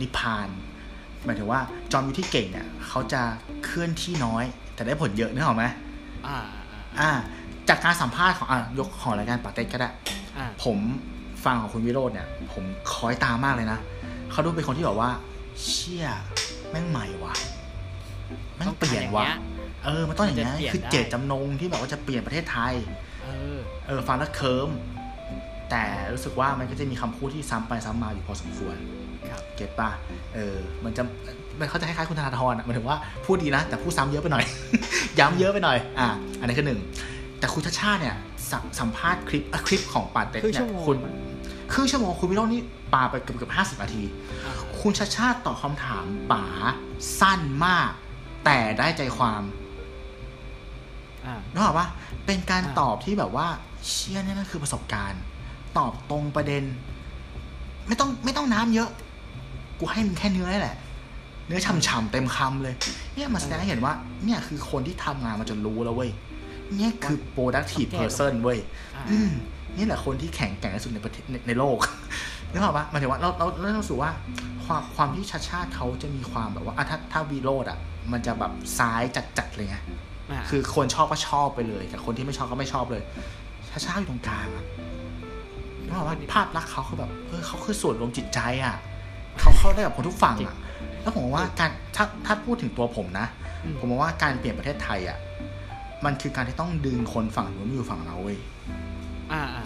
[0.00, 0.48] นิพพาน
[1.24, 1.60] หมายถึงว่า
[1.92, 3.22] จอมยุทธที่เก่งเนี่ยเขาจะ
[3.64, 4.44] เคลื่อนที่น้อย
[4.74, 5.64] แต่ได้ผลเยอะนึกออกไหม
[6.26, 7.10] อ่าอ่าอ่าอ่า
[7.68, 9.88] จากการสัมภาษณ์ของอะยกของรายการปาเต็กก็ได้
[10.38, 10.78] อ่าผม
[11.44, 13.78] ฟังของคุณวิโรจน์เนี่ย ผมคอยตามมากเลยนะ
[14.30, 15.10] เขาดูเป็นคนที่แบบว่า
[15.60, 16.06] เชี่ย
[16.70, 17.34] แม่งใหม่ว่ะ
[18.56, 19.28] แม่งเปลี่ยนว่ะ
[19.84, 22.74] เออ มันต้องอย่างนี้ยมันจะเปลี่ยนคือได้เจตจำนงที่แบบว่าจะเปลี่ยนประเทศไทย
[23.22, 24.70] เออ เออ ฟังแล้วเคิม
[25.70, 28.76] แต่รู้สึกว่ามันก็จะมีคำพูดที่ซ้ำไปซ้ำมาอยู่พอสมควร
[29.32, 29.90] ครับเก็ตป่ะ
[30.34, 31.02] เออ มันจะ
[31.58, 32.96] มันเขาจะคล้ายๆคุณธนาธรอะหมายถึงว่า
[33.26, 34.44] พูดดีนะ แต่พูดซ้ำเยอะไปหน่อย
[35.18, 36.08] ย้ำเยอะไปหน่อย อะ
[36.40, 36.80] อันนี้คือหนึ่ง
[37.38, 38.16] แต่คุณชาติชาติเนี่ย
[38.50, 40.96] สสัมภาษณ์คลิปอะคลิปของปาเต็กครึ่งเนี่ชั่ยวโมงคุณ
[41.72, 42.60] ครึ่งชั่วโมงคุณวิโรจน์นี่
[42.94, 44.02] ปาไปเกือบเกือบห้าสิบนาที
[44.44, 44.52] อ่า
[44.82, 46.44] คุณชาติชาติตอบคำถามป๋า
[47.20, 47.90] สั้นมาก
[48.44, 49.42] แต่ได้ใจความ
[51.26, 51.88] อ่านึกออกปะ
[52.26, 53.46] เป็นการอ่าตอบที่แบบว่า
[53.86, 55.22] เชี่ยเนี่ยนั่นคือประสบการณ์
[55.78, 56.64] ตอบตรงประเด็น
[57.86, 58.90] ไม่ต้องไม่ต้องน้ำเยอะ
[59.78, 60.76] กูให้มึงแค่เนื้อนี่แหละ
[61.46, 62.74] เนื้อฉ่ำๆเต็มคำเลย
[63.14, 63.92] เนี่ยมาแสดงให้เห็นว่า
[64.24, 66.10] เนี่ยคือคนที่ทำงานมาจนรู้แล้วเว้ย
[66.76, 68.58] เนี่ยคือ productive person เว้ย
[68.96, 69.30] อ่าอืม
[69.76, 71.78] นี่แหละคนที่แข็งแกร่งที่สุดในประเทศในในโลก
[72.52, 74.10] นึกออกปะหมายถึงว่าเราเราเรารู้สึกว่า
[74.64, 77.78] ความความที่ชาติชาติเขาจะมีความแบบว่าอะถ้าถ้าวีโรดอะ
[78.12, 79.02] มันจะแบบซ้าย
[79.38, 83.02] จัดๆเลยไงาคือคนชอบก็ชอบไปเลย แต่คนที่ไม่ชอบก็ไม่ชอบเลย
[83.68, 84.64] ชาชาอยู่ตรงกลางอะ
[85.84, 88.76] นึกออกว่าภาพลักษณ์เขาคือแบบเออเขาคือส่วนรวมจิตใจอะ
[89.40, 90.56] เขาเข้าได้กับคนทุกฝั่งอะ
[91.02, 93.26] แล้วผมว่าการถ้าถ้าพูดถึงตัวผมนะ
[93.64, 95.18] อืมผมมองว่าการเปลี่ยนประเทศไทยอะ
[96.04, 98.38] มันคือการที่ต้องดึงคนฝั่งนู้นมาอยู่ฝั่งเราเว้ย
[98.68, 98.81] อ่าอ่า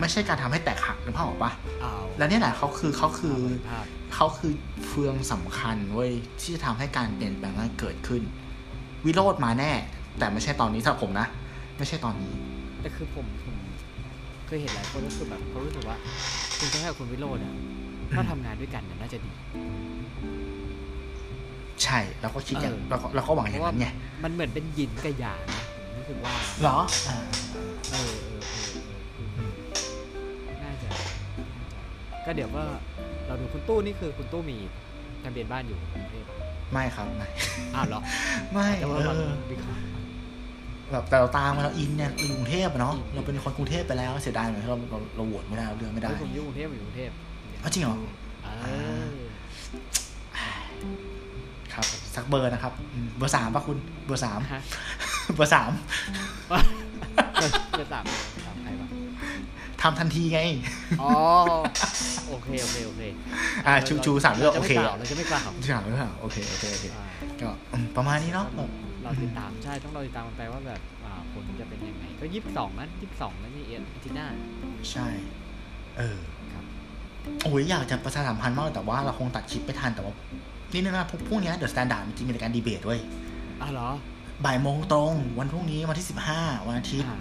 [0.00, 1.50] ไม่ใช่การทำให้แตกหักนึกภาพออกปะ
[1.80, 3.38] เอาแล้วเนี่ยแหละเขาคือเขาคือ
[3.68, 4.52] ภาพเขาคือ
[4.86, 6.10] เฟืองสำคัญเว้ย
[6.40, 8.22] ที่จะทำให้การเปลี่ยนแปลงนั้นเกิดขึ้น
[9.06, 9.72] วิโรธมาแน่
[10.18, 11.26] แต่ไม่ใช่ตอนนี้สำหรับผมนะ
[11.78, 12.32] ไม่ใช่ตอนนี้
[12.80, 13.56] แต่คือผมผม
[14.46, 15.96] เคยเห็นหลายคนรู้สึกแบบเขารู้สึกว่า
[16.58, 17.54] คุณจะให้กับคุณวิโรจน์อะ
[18.12, 19.30] ถ้าทำงานด้วยกันเนี่ยน่าจะดี
[21.84, 23.86] ใช่เราก็คิดอย่างเออเราก็เราก็หวังอย่างนั้นไง
[24.24, 27.18] มันเหมือนเป็นหยินกับหยางนะผมรู้สึกว่าเหรออ่า
[27.52, 28.75] เออเออเออเอ
[32.26, 32.64] ก็เดี๋ยวว่า
[33.26, 34.56] เราดูคุณตู้นี่คือคุณตู้มี
[35.22, 36.24] ทะเบียนบ้านอยู่กรุงเทพ
[36.72, 37.28] ไม่ครับไม่
[37.74, 38.00] อ้าวเหรอ
[38.52, 39.82] ไม่แต่ว่าเอมันอวิเคราะห์
[40.92, 47.10] แบบแต่เราตามมาเราอินเนี่ยเราอยู่กรุงเทพอะเนาะอืมเราเป็นคนกรุงเทพไปแล้วเสียดายเหมือนที่เราเราเราโหวตไม่ได้เราเลือกไม่ได้เฮ้ยผมอยู่กรุงเทพผมอยู่กรุงเทพ
[47.62, 47.96] อ้าวจริงเหรอ
[48.44, 48.48] เอ
[49.02, 49.04] อ
[51.74, 54.62] ครับสักเบอร์นะครับอืมเบอร์สามป่ะคุณ เบอร์สามฮะ
[55.36, 55.70] เบอร์สาม
[57.40, 58.35] จะสามสามใครวะ
[59.86, 60.40] ทำทันทีไง
[61.02, 61.10] อ๋อ
[62.28, 63.02] โอเค โอเค โอเค
[63.66, 67.06] อ่าชูชูสามเลือกจะโอไม่เคกล่าวเราจะไม่กล่าวชูสามเลือกโอเค โอเค โอเคอ่า
[67.40, 68.70] ก็อืมประมาณนี้เนาะแบบ
[69.02, 74.26] เราติดตาม ใช่ ต้องเราติดตามกันไปว่าแบบอ่าผลจะเป็นยังไง ก็ยี่สิบสองนะยี่สิบสองนะนี่เอ็นอาทิตย์หน้า
[74.90, 75.06] ใช่
[75.98, 76.18] เออ
[76.52, 76.64] ครับ
[77.44, 80.14] โอ้ยอยากจะประชาสัมพันธ์มากแต่ว่าเราคงตัดคลิปไม่ทันแต่ว่า
[80.72, 82.98] นี่นะพวกพวกเนี้ย The Standard จริงๆมีรายการดีเบตด้วย
[83.62, 83.90] อ้าวเหรอ
[84.44, 87.18] บ่ายโมงตรงวันพรุ่งนี้วันที่สิบห้าวันอาทิตย์อ่า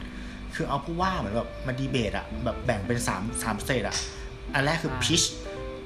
[0.55, 3.95] คือเอาผู้ว่าเหมือนแบบมาดีเบตอะแบบแบ่งเป็นสามสาม stage อะ
[4.53, 5.21] อันแรกคืออ่า pitch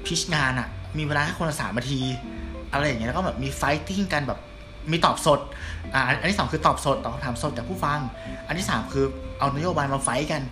[0.06, 0.68] pitch งานอะ
[0.98, 2.00] มีเวลาให้คนละสามนาที
[2.72, 4.38] อะไรอย่างเงี้ยแล้วก็แบบมี fighting กันแบบ
[4.90, 5.40] มีตอบสด
[5.94, 8.00] อ่า อันอันที่สองคือตอบสดตอบคำถามสดจากผู้ฟัง
[8.46, 9.06] อันที่สามคือ
[9.38, 10.42] เอานโยบายมา fight กัน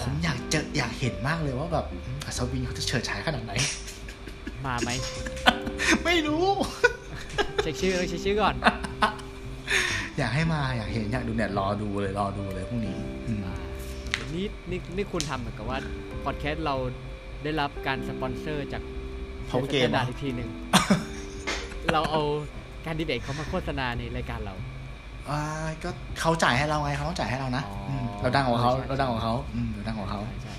[0.00, 3.52] ผมอยากเจออยากเห็นมากเลยว่าแบบอืมอัศวินเขาจะเฉิดฉายขนาดไหน
[4.66, 4.90] มาไหม
[6.04, 6.44] ไม่รู้
[7.62, 8.54] เช็คชื่อเลยเช็คชื่อก่อน
[10.18, 13.15] อยากให้มาอยากเห็นอยากดูเนี่ยรอดูเลยรอดูเลยพรุ่งนี้อืมอ่ามี
[14.36, 15.78] นี่นี่นี่คุณทำเหมือนกับว่า
[16.24, 16.74] พอดแคสต์เรา
[17.44, 18.82] ได้รับการสปอนเซอร์จาก
[19.48, 20.48] Power ส Game แตนดาร์ดอีกทีหนึ่ง
[21.92, 22.22] เราเอา
[22.86, 24.54] การดีเบตเขามาโฆษณาในรายการเรา
[25.28, 25.40] อ่า
[25.84, 30.54] ก็เขาจ่ายให้เราไงเขาต้องจ่ายให้เรานะอ๋ออืมเราดังกว่าเขาใช่เราดังกว่าเขาอืมเราดังกว่าเขาใช่ใช่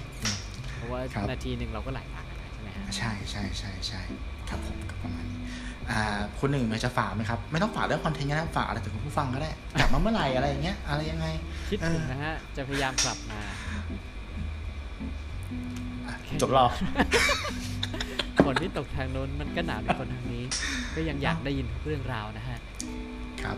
[0.75, 4.01] เพราะว่าครับนาทีหนึ่งเราก็หลายตังค์นะใช่ไหมฮะใช่ใช่ใช่ใช่
[4.49, 5.39] ครับผมก็ประมาณนี้
[5.91, 6.01] อ่า
[6.39, 9.49] คุณหนึ่งมีจะฝากไหมครับ ไม่ต้องฝากเรื่องคอนเทนต์ก็ได้ฝากอะไรถึงคุณผู้ฟังก็ได้
[9.79, 11.27] กลับมาเมื่อไหร่อะไรอย่างเงี้ยอะไรยังไง
[11.69, 13.56] คิดถึงเออนะฮะจะพยายามกลับมาอะ
[16.41, 16.71] จบรอบ
[18.45, 20.43] ฝนที่ตกทางโน้นมันก็หนาวในคนทางนี้
[20.95, 22.57] ก็ยังอยากได้ยินทุกเรื่องราวนะฮะ
[23.43, 23.57] ครับ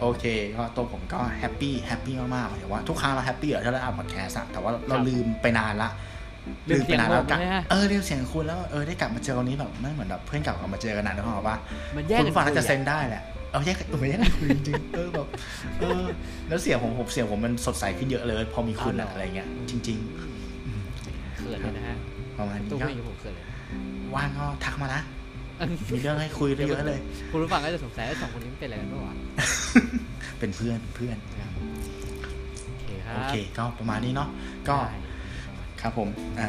[0.00, 0.24] โอเค
[0.56, 5.90] ก็ตัวผมก็ happy happy มากๆหมายถึงว่าทุกครั้งเรา happy เหรอถ้าเราอัดพอดแคสต์อะแต่ว่าเราครับลืมไปนานละ
[6.68, 11.56] ลืมเสียงไปนานแล้วผมกะใช่ไหมเออลืมเสียงคุณแล้วเออได้กลับมาเจอวันนี้แบบไม่เหมือนแบบเพื่อนเก่ากลับมาเจอกันนานนึกออกปะ
[11.96, 15.28] มันแยกคุณกันผู้ฟังน่าจะคุย sense ได้แหละเออแยกกันเออแยกกันคุยจริงๆเออแบบ
[15.80, 16.04] เออ
[16.48, 23.56] แล้วเสียงผมผมเสียงผมมันสดใสขึ้นเยอะเลย พอมีคุณอะอะไรเงี้ยจริงอืมเขินเลยนะฮะๆประมาณนี้ตัวก็ผู้หญิงผมเขินเลยนะ
[24.14, 25.02] ว่างก็ทักมานะ
[25.92, 26.98] มีเรื่องให้คุยเยอะๆเลย
[27.30, 29.14] คุณผู้ฟังก็จะสงสัยว่าสองคนนี้มันเป็นอะไรกันบ้างวะ
[30.38, 31.16] เป็นเพื่อนเพื่อน
[32.66, 34.28] โอเคครับโอเคก็ประมาณนี้เนาะ
[34.68, 34.98] ก็ได้
[35.80, 36.48] ครับผมอ่า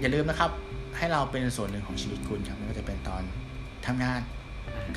[0.00, 0.50] อย่าลืมนะครับ
[0.98, 3.22] ให้เราเป็นส่วนหนึ่งของชีวิตคุณครับไม่ว่าจะเป็นตอน
[3.86, 4.20] ทำงาน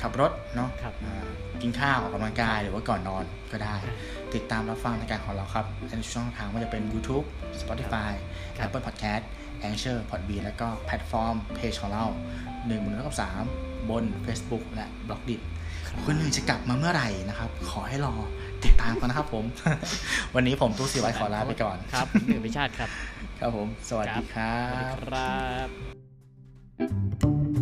[0.02, 1.28] ขับรถเนาะครับอ่า
[1.62, 3.76] กินข้าวออกกำลังกายหรือว่าก่อนนอนก็ได้
[4.34, 7.26] ติดตามรับฟังรายการของเราครับในช่องทางว่าจะเป็น YouTube
[7.62, 8.10] Spotify
[8.58, 9.22] ครับ Apple Podcast
[9.68, 12.06] Anchor Podbean แล้วก็แพลตฟอร์มเพจของเรา
[12.42, 13.42] 1นึ่งนกับสาม
[13.90, 15.40] บน Facebook และ b l o g d i t
[16.04, 18.14] คุณหนึ่งจะกลับมาเมื่อไหร่นะครับ ขอให้รอ
[18.64, 19.44] ติดตามกันนะครับผม
[20.34, 22.90] วันนี้ผมตู้สีไว้ขอลาไปก่อนครับหนึ่งพิชาติครับ
[23.40, 25.40] ครับผม สวัสดีครัสวัสดีบครั
[27.58, 27.61] บ